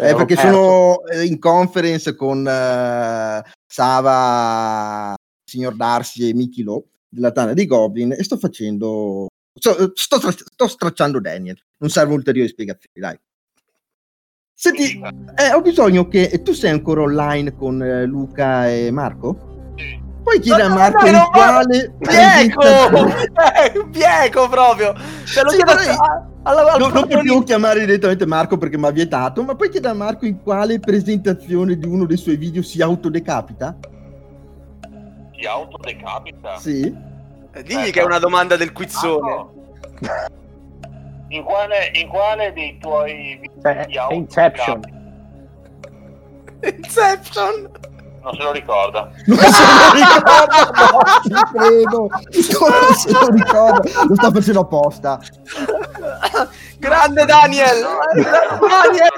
[0.00, 5.14] Eh, perché sono eh, in conference con eh, Sava,
[5.44, 9.26] signor Darcy e Mickey Lowe della Tana dei Goblin e sto facendo.
[9.58, 11.60] Sto, sto, stra- sto stracciando Daniel.
[11.78, 13.18] Non servono ulteriori spiegazioni, dai.
[14.54, 15.00] Senti,
[15.36, 19.72] eh, ho bisogno che tu sei ancora online con eh, Luca e Marco?
[19.76, 20.00] Sì.
[20.22, 24.94] Poi chiede a Marco dai, in non va- quale Eh, Bieco proprio!
[25.24, 28.78] Se lo Sì, chiedo vorrei- a- alla, al No, non potevo chiamare direttamente Marco perché
[28.78, 32.36] mi ha vietato, ma poi chiede a Marco in quale presentazione di uno dei suoi
[32.36, 33.76] video si autodecapita?
[35.36, 36.58] Si autodecapita.
[36.58, 37.06] Sì.
[37.52, 39.30] Eh, Digli che è una domanda del quizzone.
[39.30, 39.52] Marco,
[41.28, 44.80] In quale, in quale dei tuoi video si è Inception.
[46.62, 47.70] Inception!
[48.28, 49.10] Non se lo ricorda.
[49.26, 52.06] Non se lo ricorda, no, ci credo.
[52.08, 54.04] Non se lo ricorda.
[54.04, 55.18] Lo sta facendo apposta.
[56.78, 57.86] Grande Daniel!
[58.60, 59.10] Daniel!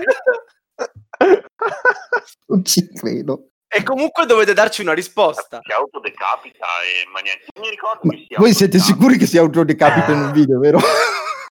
[2.47, 3.49] Non ci credo.
[3.67, 5.61] E comunque dovete darci una risposta.
[5.63, 7.47] Si autodecapita e ma niente.
[7.55, 10.59] Non mi ricordo Ma che si voi siete sicuri che si autodecapita in un video,
[10.61, 10.79] vero?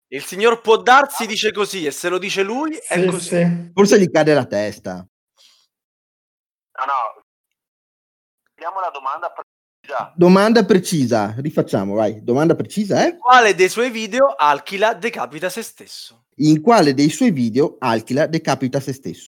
[0.08, 3.28] Il signor può darsi dice così e se lo dice lui è Sì, così.
[3.28, 3.70] sì.
[3.74, 4.94] Forse gli cade la testa.
[4.94, 7.22] No, no.
[8.62, 10.12] Vediamo la domanda precisa.
[10.14, 12.22] Domanda precisa, rifacciamo, vai.
[12.22, 13.16] Domanda precisa, eh?
[13.18, 16.26] Quale dei suoi video Alchila decapita se stesso?
[16.36, 19.26] In quale dei suoi video Alchila decapita se stesso?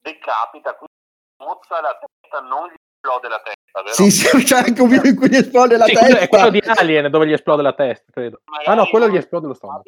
[0.00, 0.94] Decapita, quindi
[1.44, 3.94] mozza la testa, non gli esplode la testa, vero?
[3.94, 6.18] Sì, sì, c'è anche un video in cui gli esplode la Sì, testa.
[6.18, 8.40] è quello di Alien dove gli esplode la testa, credo.
[8.64, 9.82] Ah no, quello gli esplode lo stomaco.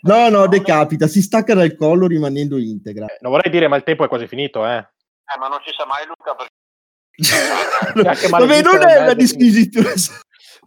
[0.00, 3.04] No, no, decapita, si stacca dal collo rimanendo integra.
[3.04, 4.78] Eh, non vorrei dire, ma il tempo è quasi finito, eh.
[4.78, 6.56] Eh, ma non ci sa mai Luca perché
[7.94, 9.92] Vabbè, maledito non è una disquisizione.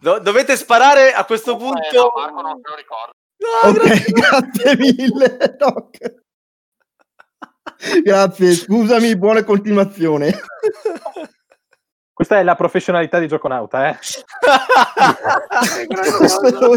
[0.00, 1.80] Do- dovete sparare a questo Eh, punto.
[1.94, 3.12] no, Marco non lo ricorda.
[3.38, 4.12] No, Ok, grazie.
[4.12, 5.98] grazie mille, Doc.
[8.02, 10.38] Grazie, scusami, buona continuazione.
[12.14, 13.98] Questa è la professionalità di Gioconauta, eh.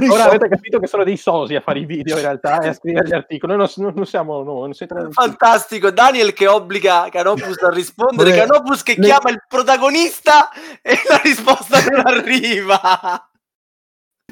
[0.10, 2.74] Ora avete capito che sono dei sosi a fare i video in realtà e a
[2.74, 3.56] scrivere gli articoli.
[3.56, 5.08] Noi non, non siamo noi, non siete...
[5.12, 10.50] Fantastico, Daniel che obbliga Canopus a rispondere, Vabbè, Canopus che le- chiama il protagonista
[10.82, 13.30] e la risposta non arriva.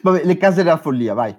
[0.01, 1.37] Vabbè, le case della follia, vai.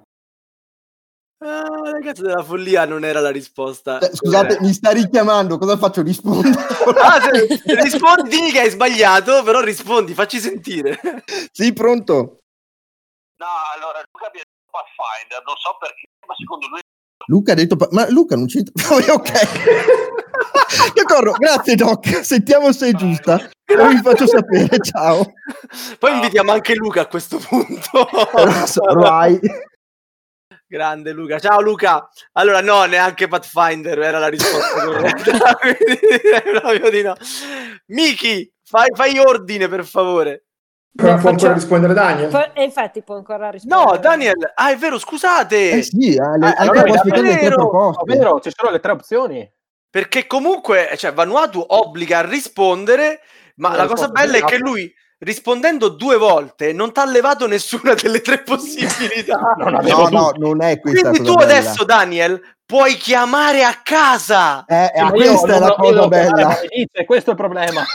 [1.45, 3.99] Ah, ragazzi della follia non era la risposta.
[3.99, 6.03] Eh, Scusate, mi sta richiamando, cosa faccio?
[6.03, 6.49] Rispondo.
[6.97, 10.99] Ah, se- se rispondi, che hai sbagliato, però rispondi, facci sentire.
[11.53, 12.39] sì, pronto.
[13.39, 16.81] No, allora Luca mi ha detto Pathfinder, non so perché, ma secondo lui
[17.27, 17.77] Luca ha detto...
[17.77, 18.73] pa- Ma Luca non c'entra...
[19.15, 19.33] Ok.
[20.95, 22.23] D'accordo, grazie Doc.
[22.25, 23.49] Sentiamo se è giusta.
[23.65, 25.33] Poi vi faccio sapere, ciao.
[25.99, 28.09] Poi invitiamo anche Luca a questo punto.
[28.95, 29.39] Vai.
[30.75, 31.39] Grande Luca.
[31.39, 32.09] Ciao Luca.
[32.33, 35.55] Allora no, neanche Pathfinder era la risposta corretta.
[36.61, 37.15] proprio di no.
[37.87, 40.47] Miki, fai, fai ordine per favore.
[40.97, 42.29] Ancora- No, può ancora faccio- rispondere Daniel?
[42.31, 43.91] Po- E infatti può ancora rispondere.
[43.93, 45.71] No, Daniel, ah è vero, scusate.
[45.71, 47.55] Eh sì, alle, Eh, anche allora tre vero.
[47.57, 48.01] proposte.
[48.03, 49.53] Ovvero, ci sono le tre opzioni.
[49.91, 53.21] Perché comunque, cioè, Vanuatu obbliga a rispondere,
[53.57, 57.47] ma Eh, la cosa bella è che lui, rispondendo due volte, non ti ha levato
[57.47, 59.39] nessuna delle tre possibilità.
[59.57, 60.39] Non avevo No, no, dubbi.
[60.41, 61.59] non è questa Quindi tu bella.
[61.59, 64.65] adesso, Daniel, puoi chiamare a casa.
[64.67, 66.47] Eh, eh, questa è la cosa bella.
[66.47, 67.85] Maledice, questo è il problema.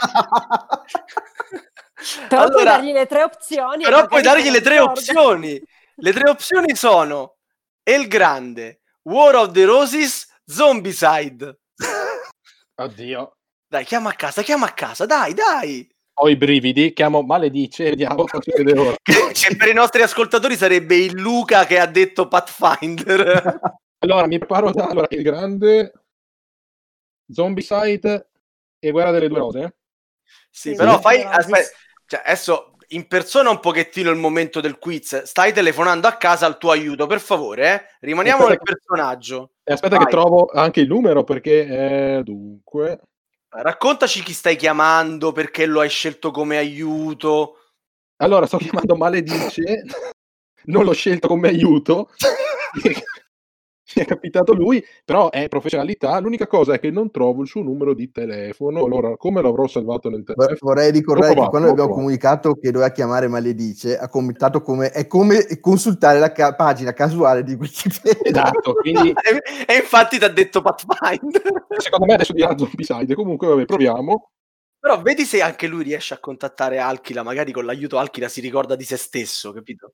[2.28, 3.84] Però puoi Allora- dargli le tre opzioni.
[3.84, 5.62] Però puoi dargli le tre opzioni.
[5.96, 7.36] Le tre opzioni sono
[7.82, 11.58] El Grande, War of the Roses, Zombicide.
[12.76, 13.36] Oddio.
[13.68, 15.86] Dai, chiama a casa, chiama a casa, dai, dai.
[16.22, 18.94] Ho i brividi, chiamo maledice e vediamo cosa succede ora.
[19.02, 23.58] Che, che per i nostri ascoltatori sarebbe il Luca che ha detto Pathfinder.
[24.02, 25.92] Allora, mi preparo da allora, il grande
[27.30, 28.30] Zombicide
[28.78, 29.76] e Guerra delle Due Rose.
[30.50, 31.02] Sì, Sì, però sì.
[31.02, 31.68] fai aspetta,
[32.06, 35.24] cioè, adesso in persona un pochettino il momento del quiz.
[35.24, 37.82] Stai telefonando a casa al tuo aiuto, per favore, eh?
[38.00, 38.72] Rimaniamo nel Aspetta.
[38.72, 39.50] personaggio.
[39.62, 40.06] E aspetta Vai.
[40.06, 41.66] che trovo anche il numero perché
[42.18, 43.00] eh, dunque
[43.52, 47.56] Raccontaci chi stai chiamando, perché lo hai scelto come aiuto.
[48.18, 49.82] Allora, sto chiamando Maledice,
[50.66, 52.10] non l'ho scelto come aiuto,
[53.96, 56.18] mi è capitato lui, però è professionalità.
[56.18, 58.84] L'unica cosa è che non trovo il suo numero di telefono.
[58.84, 60.56] Allora, come l'avrò salvato nel telefono?
[60.60, 65.58] Vorrei ricordare che quando abbiamo comunicato che doveva chiamare Maledice, ha commentato come è come
[65.60, 68.22] consultare la ca- pagina casuale di Wikipedia.
[68.22, 71.42] Esatto, quindi E, e infatti ti ha detto Pathfinder.
[71.78, 73.14] secondo me adesso dirà Zombicide.
[73.14, 74.30] Comunque, vabbè, proviamo.
[74.78, 78.76] Però vedi se anche lui riesce a contattare Alchila, magari con l'aiuto Alchila si ricorda
[78.76, 79.92] di se stesso, capito?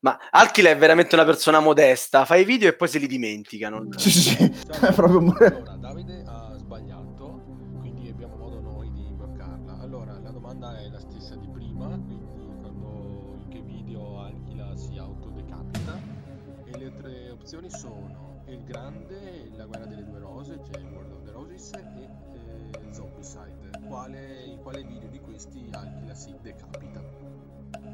[0.00, 3.68] Ma Alchila è veramente una persona modesta, fa i video e poi se li dimentica.
[3.68, 4.36] non- Sì, sì, sì.
[4.86, 7.42] È proprio Allora, Davide ha sbagliato,
[7.80, 9.78] quindi abbiamo modo noi di bloccarla.
[9.80, 12.16] Allora, la domanda è la stessa di prima, quindi
[12.60, 16.26] quando in che video Alchila si autodecapita.
[16.64, 21.22] E le tre opzioni sono Il Grande, La Guerra delle Due Rose, cioè World of
[21.24, 27.02] the Roses, e eh, Zombicide, quale, in quale video di questi Alchila si decapita?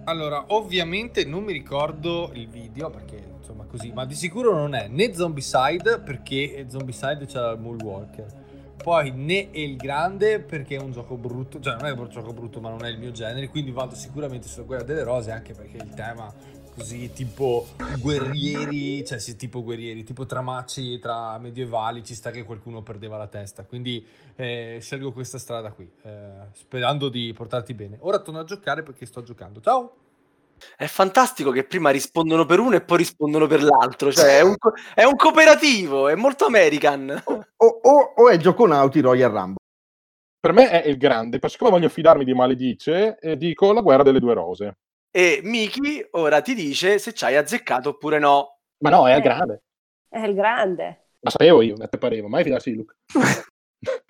[0.06, 4.86] Allora, ovviamente non mi ricordo il video perché insomma così, ma di sicuro non è
[4.86, 8.42] né Zombicide perché Zombicide c'era il Moonwalker.
[8.82, 12.60] Poi né il grande perché è un gioco brutto, cioè non è un gioco brutto
[12.60, 15.78] ma non è il mio genere, quindi vado sicuramente sulla guerra delle rose anche perché
[15.78, 16.30] il tema
[16.74, 17.66] così tipo
[18.00, 23.28] guerrieri, cioè sì, tipo guerrieri, tipo tramacci tra medievali, ci sta che qualcuno perdeva la
[23.28, 24.04] testa, quindi
[24.36, 27.96] eh, scelgo questa strada qui, eh, sperando di portarti bene.
[28.00, 29.60] Ora torno a giocare perché sto giocando.
[29.60, 29.96] Ciao!
[30.76, 34.56] È fantastico che prima rispondono per uno e poi rispondono per l'altro, cioè è un,
[34.56, 37.22] co- è un cooperativo, è molto American.
[37.24, 39.56] O, o- o è Gioconauti Royal Rumble.
[40.40, 44.02] Per me è il grande, poi siccome voglio fidarmi di Maledice, eh, dico la guerra
[44.02, 44.76] delle due rose.
[45.16, 48.58] E Miki ora ti dice se ci hai azzeccato oppure no.
[48.78, 49.22] Ma no, è il Eh.
[49.22, 49.62] grande.
[50.08, 51.10] È il grande.
[51.20, 52.94] Ma sapevo io, a te pareva, mai fidarsi di Luca.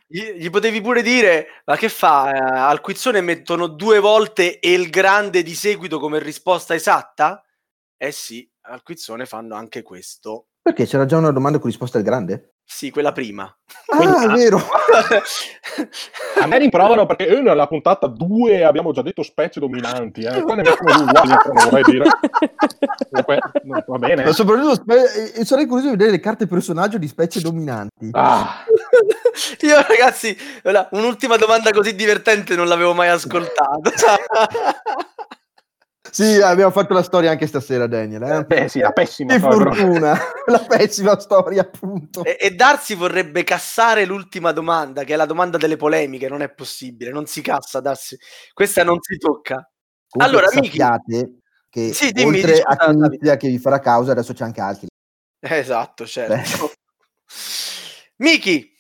[0.06, 2.30] Gli, gli potevi pure dire, ma che fa?
[2.32, 7.42] eh, al quizzone mettono due volte e il grande di seguito come risposta esatta?
[7.96, 10.48] Eh sì, al quizzone fanno anche questo.
[10.62, 12.53] Perché c'era già una domanda con risposta al grande?
[12.66, 13.52] Sì, quella prima.
[13.86, 14.58] Quindi- Ah, è vero.
[16.40, 20.42] A me rimprovano perché eh, nella puntata 2 abbiamo già detto specie dominanti, eh.
[20.42, 22.04] qua ne mettono due uguali, non vorrei dire.
[23.10, 24.24] Comunque, no, va bene.
[24.24, 28.08] Ma soprattutto spe- e sarei curioso di vedere le carte personaggio di specie dominanti.
[28.12, 28.64] Ah,
[29.60, 30.36] Io ragazzi,
[30.90, 33.80] un'ultima domanda così divertente non l'avevo mai ascoltata.
[36.14, 38.22] Sì, abbiamo fatto la storia anche stasera, Daniel.
[38.22, 38.44] Eh?
[38.44, 42.22] beh sì, la pessima storia, fortuna, la pessima storia, appunto.
[42.22, 46.28] e, e Darsi vorrebbe cassare l'ultima domanda, che è la domanda delle polemiche.
[46.28, 48.16] Non è possibile, non si cassa, Darsi.
[48.52, 49.68] Questa non si tocca.
[50.08, 51.38] Comunque, allora, Miki- sappiate
[51.68, 52.76] che Sì, dimmi, oltre a.
[52.76, 54.86] Crinizia che vi farà causa, adesso c'è anche altri.
[55.40, 56.70] Esatto, certo.
[58.18, 58.72] Miki,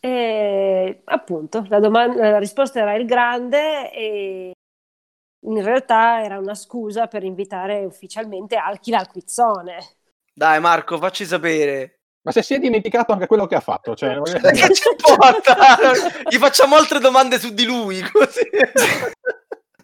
[0.00, 4.50] E, appunto, la, domanda- la risposta era il grande e
[5.46, 9.78] in realtà era una scusa per invitare ufficialmente Alchila al quizzone.
[10.32, 11.92] dai Marco, facci sapere.
[12.26, 15.54] Ma se si è dimenticato anche quello che ha fatto, cioè, non- Che ci importa?
[16.28, 18.40] Gli facciamo altre domande su di lui, così.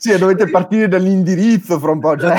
[0.03, 2.17] Sì, dovete partire dall'indirizzo fra un po'.
[2.19, 2.37] Cioè.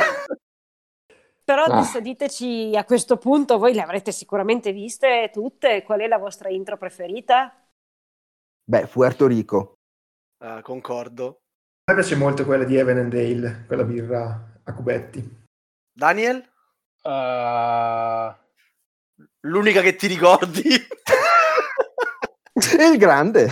[1.46, 1.80] Però Ah.
[1.80, 6.50] dis- diteci a questo punto, voi le avrete sicuramente viste tutte, qual è la vostra
[6.50, 7.56] intro preferita?
[8.66, 9.76] Beh, Puerto Rico.
[10.44, 11.43] Ah, concordo.
[11.86, 15.42] A me piace molto quella di Evan and Dale, quella birra a cubetti.
[15.92, 16.42] Daniel?
[17.04, 18.34] Uh,
[19.42, 20.62] L'unica che ti ricordi?
[20.72, 20.88] E
[22.90, 23.50] il grande.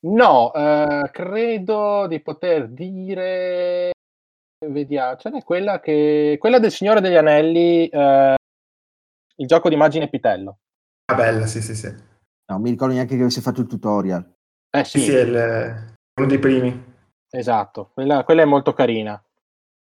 [0.00, 3.92] no, eh, credo di poter dire.
[4.62, 6.36] Vediamo, ce n'è quella che.
[6.38, 8.34] Quella del Signore degli Anelli, eh,
[9.36, 10.58] il gioco di immagine Pitello.
[11.10, 11.90] Ah, bella, sì, sì, sì.
[12.52, 14.30] No, mi ricordo neanche che avesse fatto il tutorial.
[14.76, 16.94] Eh Sì, sì, sì, è il- uno dei primi.
[17.38, 19.22] Esatto, quella, quella è molto carina.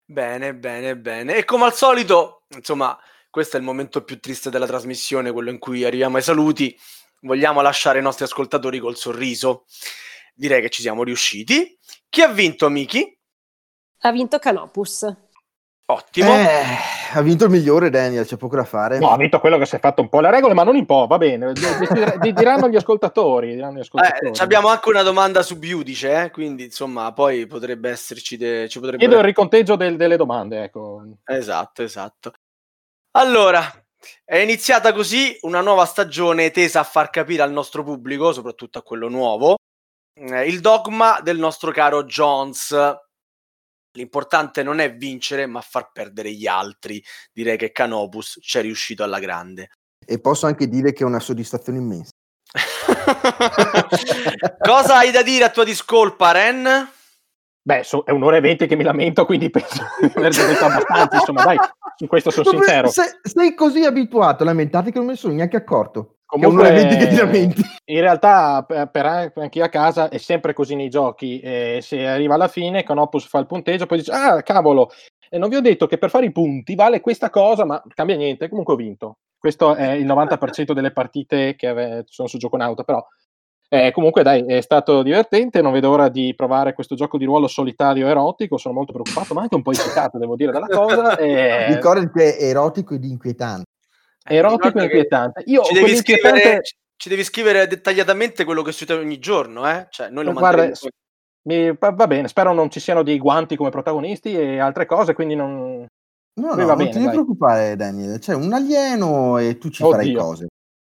[0.07, 1.37] Bene, bene, bene.
[1.37, 2.99] E come al solito, insomma,
[3.31, 6.79] questo è il momento più triste della trasmissione, quello in cui arriviamo ai saluti.
[7.21, 9.65] Vogliamo lasciare i nostri ascoltatori col sorriso.
[10.35, 11.79] Direi che ci siamo riusciti.
[12.09, 13.19] Chi ha vinto, Miki?
[14.01, 15.11] Ha vinto Canopus.
[15.87, 16.33] Ottimo.
[16.33, 16.63] Eh,
[17.13, 18.99] ha vinto il migliore, Daniel, c'è poco da fare.
[18.99, 20.87] No, ha vinto quello che si è fatto un po' le regole, ma non un
[20.87, 21.53] po', va bene.
[21.53, 23.55] Di- di- di- diranno gli ascoltatori.
[23.55, 24.29] Diranno gli ascoltatori.
[24.29, 26.31] Eh, ci abbiamo anche una domanda su Biudice, eh?
[26.31, 28.39] quindi insomma, poi potrebbe esserci.
[28.39, 28.67] De...
[28.67, 28.99] Ci potrebbe...
[29.05, 31.03] Chiedo il riconteggio del- delle domande, ecco.
[31.23, 32.33] Esatto, esatto.
[33.19, 33.63] Allora,
[34.25, 38.83] è iniziata così una nuova stagione tesa a far capire al nostro pubblico, soprattutto a
[38.83, 39.57] quello nuovo,
[40.19, 42.75] eh, il dogma del nostro caro Jones.
[43.97, 47.03] L'importante non è vincere, ma far perdere gli altri.
[47.33, 49.71] Direi che Canopus ci è riuscito alla grande.
[50.05, 52.11] E posso anche dire che è una soddisfazione immensa.
[54.59, 56.91] Cosa hai da dire a tua discolpa, Ren?
[57.63, 61.17] Beh, so- è un'ora e venti che mi lamento, quindi penso di aver detto abbastanza.
[61.17, 61.57] Insomma, dai,
[61.97, 62.89] su questo sono Dove- sincero.
[62.89, 66.17] se- sei così abituato a lamentarti che non me ne sono neanche accorto.
[66.27, 66.69] Comunque.
[67.87, 69.07] In realtà, per, per
[69.37, 71.39] anche a casa è sempre così nei giochi.
[71.41, 74.91] eh, se arriva alla fine, Canopus fa il punteggio, poi dice: Ah, cavolo,
[75.29, 78.17] e non vi ho detto che per fare i punti vale questa cosa, ma cambia
[78.17, 78.49] niente.
[78.49, 79.19] Comunque ho vinto.
[79.39, 83.05] Questo è il 90% delle partite che ave- sono su Gioconauta, però.
[83.69, 85.61] eh, comunque, dai, è stato divertente.
[85.61, 88.57] Non vedo ora di provare questo gioco di ruolo solitario erotico.
[88.57, 91.17] Sono molto preoccupato, ma anche un po' eccitato, devo dire, dalla cosa.
[91.19, 93.65] e- Ricordati che è erotico ed inquietante.
[94.27, 95.43] Eh, erotico e inquietante.
[95.47, 96.61] Io Ci devi, scrivere,
[96.97, 99.87] ci devi scrivere dettagliatamente quello che succede ogni giorno, eh?
[99.91, 100.89] Cioè, noi lo Guarda, manderemo s-
[101.47, 105.35] mi- va bene, spero non ci siano dei guanti come protagonisti e altre cose, quindi
[105.35, 105.87] non...
[106.37, 108.19] No, no, va non bene, ti devi preoccupare, Daniel.
[108.19, 110.21] C'è un alieno e tu ci farai Oddio.
[110.23, 110.47] cose.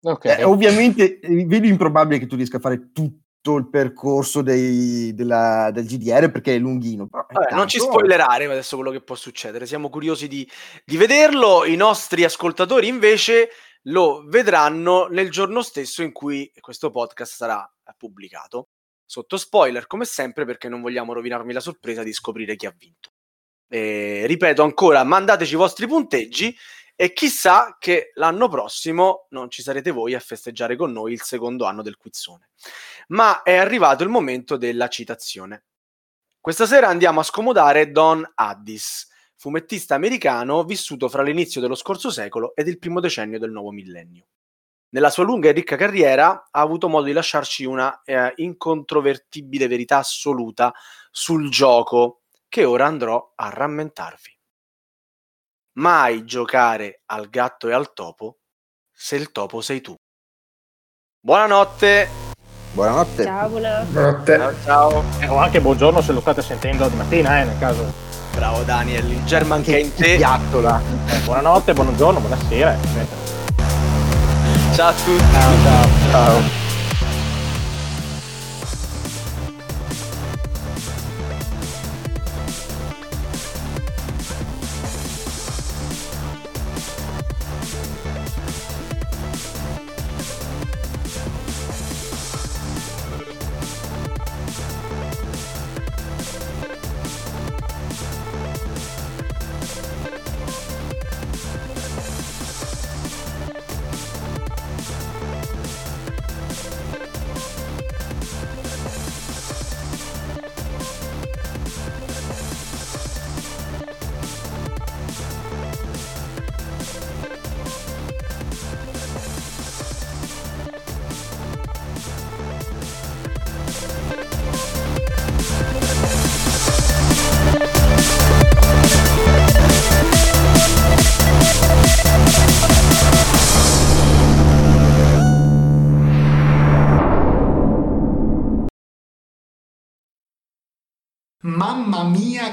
[0.04, 0.24] Ok.
[0.26, 3.20] Eh, ovviamente eh, vedo improbabile che tu riesca a fare tutto
[3.50, 7.08] il percorso dei- della- del GDR perché è lunghino.
[7.08, 10.48] però Vabbè, non ci spoilerare adesso quello che può succedere, siamo curiosi di,
[10.84, 11.64] di vederlo.
[11.64, 13.48] I nostri ascoltatori invece
[13.86, 18.68] lo vedranno nel giorno stesso in cui questo podcast sarà pubblicato.
[19.04, 23.10] Sotto spoiler, come sempre, perché non vogliamo rovinarmi la sorpresa di scoprire chi ha vinto.
[23.68, 26.54] E, ripeto ancora, mandateci i vostri punteggi
[27.02, 31.64] e chissà che l'anno prossimo non ci sarete voi a festeggiare con noi il secondo
[31.64, 32.50] anno del quizzone.
[33.08, 35.64] Ma è arrivato il momento della citazione.
[36.38, 42.54] Questa sera andiamo a scomodare Don Addis, fumettista americano vissuto fra l'inizio dello scorso secolo
[42.54, 44.26] ed il primo decennio del nuovo millennio.
[44.90, 49.96] Nella sua lunga e ricca carriera ha avuto modo di lasciarci una eh, incontrovertibile verità
[49.96, 50.72] assoluta
[51.10, 54.38] sul gioco che ora andrò a rammentarvi.
[55.74, 58.40] Mai giocare al gatto e al topo
[58.92, 59.94] se il topo sei tu.
[61.24, 62.08] Buonanotte!
[62.72, 63.24] Buonanotte.
[63.24, 63.80] Ciao, buona.
[63.88, 64.36] Buonanotte.
[64.36, 65.04] Ciao ciao!
[65.20, 67.90] Eh, o anche buongiorno se lo state sentendo di mattina, eh, nel caso.
[68.34, 70.16] Bravo Daniel, il German che è in te.
[70.16, 70.80] piattola.
[71.06, 72.74] Eh, buonanotte, buongiorno, buonasera.
[72.74, 73.20] eccetera.
[74.74, 75.32] Ciao a tutti!
[75.32, 76.10] Ciao, ciao.
[76.10, 76.70] Ciao.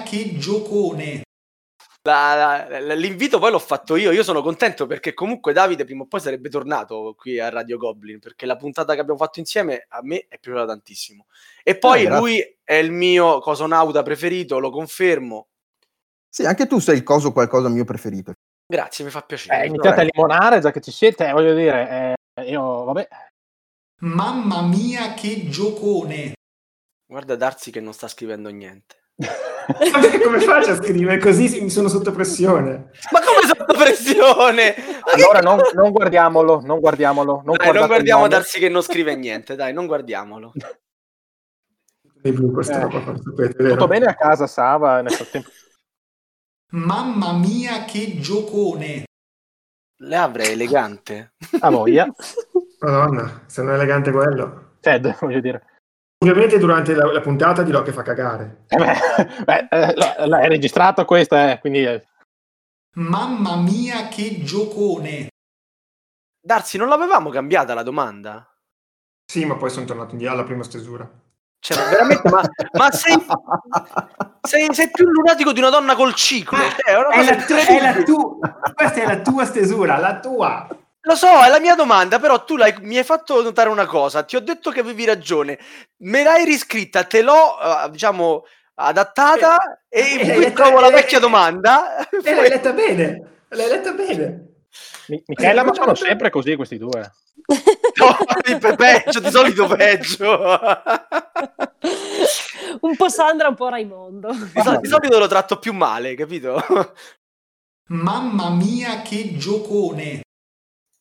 [0.09, 1.21] Che giocone!
[2.01, 6.07] La- la- l'invito poi l'ho fatto io, io sono contento perché comunque Davide prima o
[6.07, 9.99] poi sarebbe tornato qui a Radio Goblin perché la puntata che abbiamo fatto insieme a
[10.01, 11.27] me è piaciuta tantissimo.
[11.61, 15.49] E poi Ah, lui è il mio cosonauta preferito, lo confermo.
[16.27, 18.33] Sì, anche tu sei il coso qualcosa mio preferito.
[18.65, 19.63] Grazie, mi fa piacere.
[19.63, 23.07] Eh, iniziate a limonare già che ci siete, eh, voglio dire, eh, io, vabbè,
[24.01, 26.33] Mamma mia che giocone!
[27.05, 28.98] Guarda Darsi che non sta scrivendo niente.
[30.23, 31.61] Come faccio a scrivere così?
[31.61, 32.89] Mi sono sotto pressione.
[33.11, 34.75] Ma come sotto pressione?
[35.13, 38.27] Allora non, non guardiamolo, non guardiamolo, non, Dai, non guardiamo.
[38.27, 40.53] Darsi che non scrive niente, dai, non guardiamolo.
[42.21, 42.81] Dei blu, questa Eh.
[42.81, 43.69] roba, sapete?
[43.69, 45.49] Tutto bene a casa, Sava, nel frattempo.
[46.71, 49.03] Mamma mia che giocone!
[50.01, 51.33] Le avrei elegante.
[51.59, 52.07] A voglia,
[52.79, 54.75] Madonna, se non è elegante quello.
[54.79, 55.78] Ted, voglio dire.
[56.21, 58.65] Ovviamente durante la, la puntata dirò che fa cagare.
[58.67, 58.93] Eh beh,
[59.45, 62.05] beh, eh, è registrato questa, eh, quindi eh,
[62.95, 65.29] Mamma mia che giocone!
[66.41, 68.45] Darsi, non l'avevamo cambiata la domanda?
[69.31, 71.09] Sì, ma poi sono tornato indietro alla prima stesura.
[71.59, 72.41] Cioè, veramente, ma,
[72.73, 73.17] ma sei,
[74.41, 76.57] sei, sei più lunatico di una donna col ciclo.
[76.57, 78.37] Cioè, è una È la, è la tua,
[78.73, 80.67] questa è la tua stesura, la tua.
[81.01, 84.23] Lo so, è la mia domanda, però tu l'hai- mi hai fatto notare una cosa.
[84.23, 85.57] Ti ho detto che avevi ragione.
[85.99, 88.43] Me l'hai riscritta, te l'ho, eh, diciamo,
[88.75, 92.07] adattata e Eh, qui eh, trovo la eh, vecchia eh, domanda.
[92.09, 94.47] E l'hai letta bene, l'hai letta bene.
[95.07, 97.11] Mi- Michela, ma sono sempre così questi due.
[97.95, 98.15] No,
[98.75, 100.37] peggio, di solito peggio.
[102.81, 104.31] un po' Sandra, un po' Raimondo.
[104.31, 106.61] Di, sol- di solito lo tratto più male, capito?
[107.87, 110.21] Mamma mia che giocone!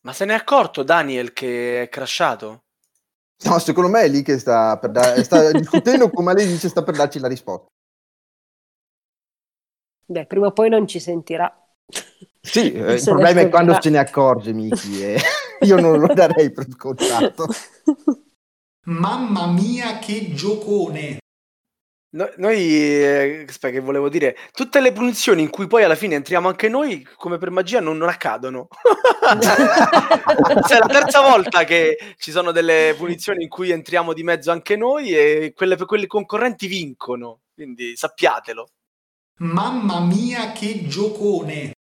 [0.09, 2.63] Ma se ne è accorto Daniel che è crashato?
[3.43, 6.81] No, secondo me è lì che sta, per da- sta discutendo come lei dice sta
[6.81, 7.67] per darci la risposta.
[10.07, 11.55] Beh, prima o poi non ci sentirà.
[12.41, 15.19] Sì, eh, il problema è quando se ne accorge Miki e
[15.61, 17.45] io non lo darei per scontato.
[18.85, 21.19] Mamma mia che giocone!
[22.11, 26.15] No- noi, eh, aspetta, che volevo dire, tutte le punizioni in cui poi alla fine
[26.15, 28.67] entriamo anche noi, come per magia, non, non accadono.
[29.29, 34.49] Cioè, è la terza volta che ci sono delle punizioni in cui entriamo di mezzo
[34.49, 37.41] anche noi e quelle, quelle concorrenti vincono.
[37.53, 38.69] Quindi sappiatelo.
[39.41, 41.73] Mamma mia che giocone!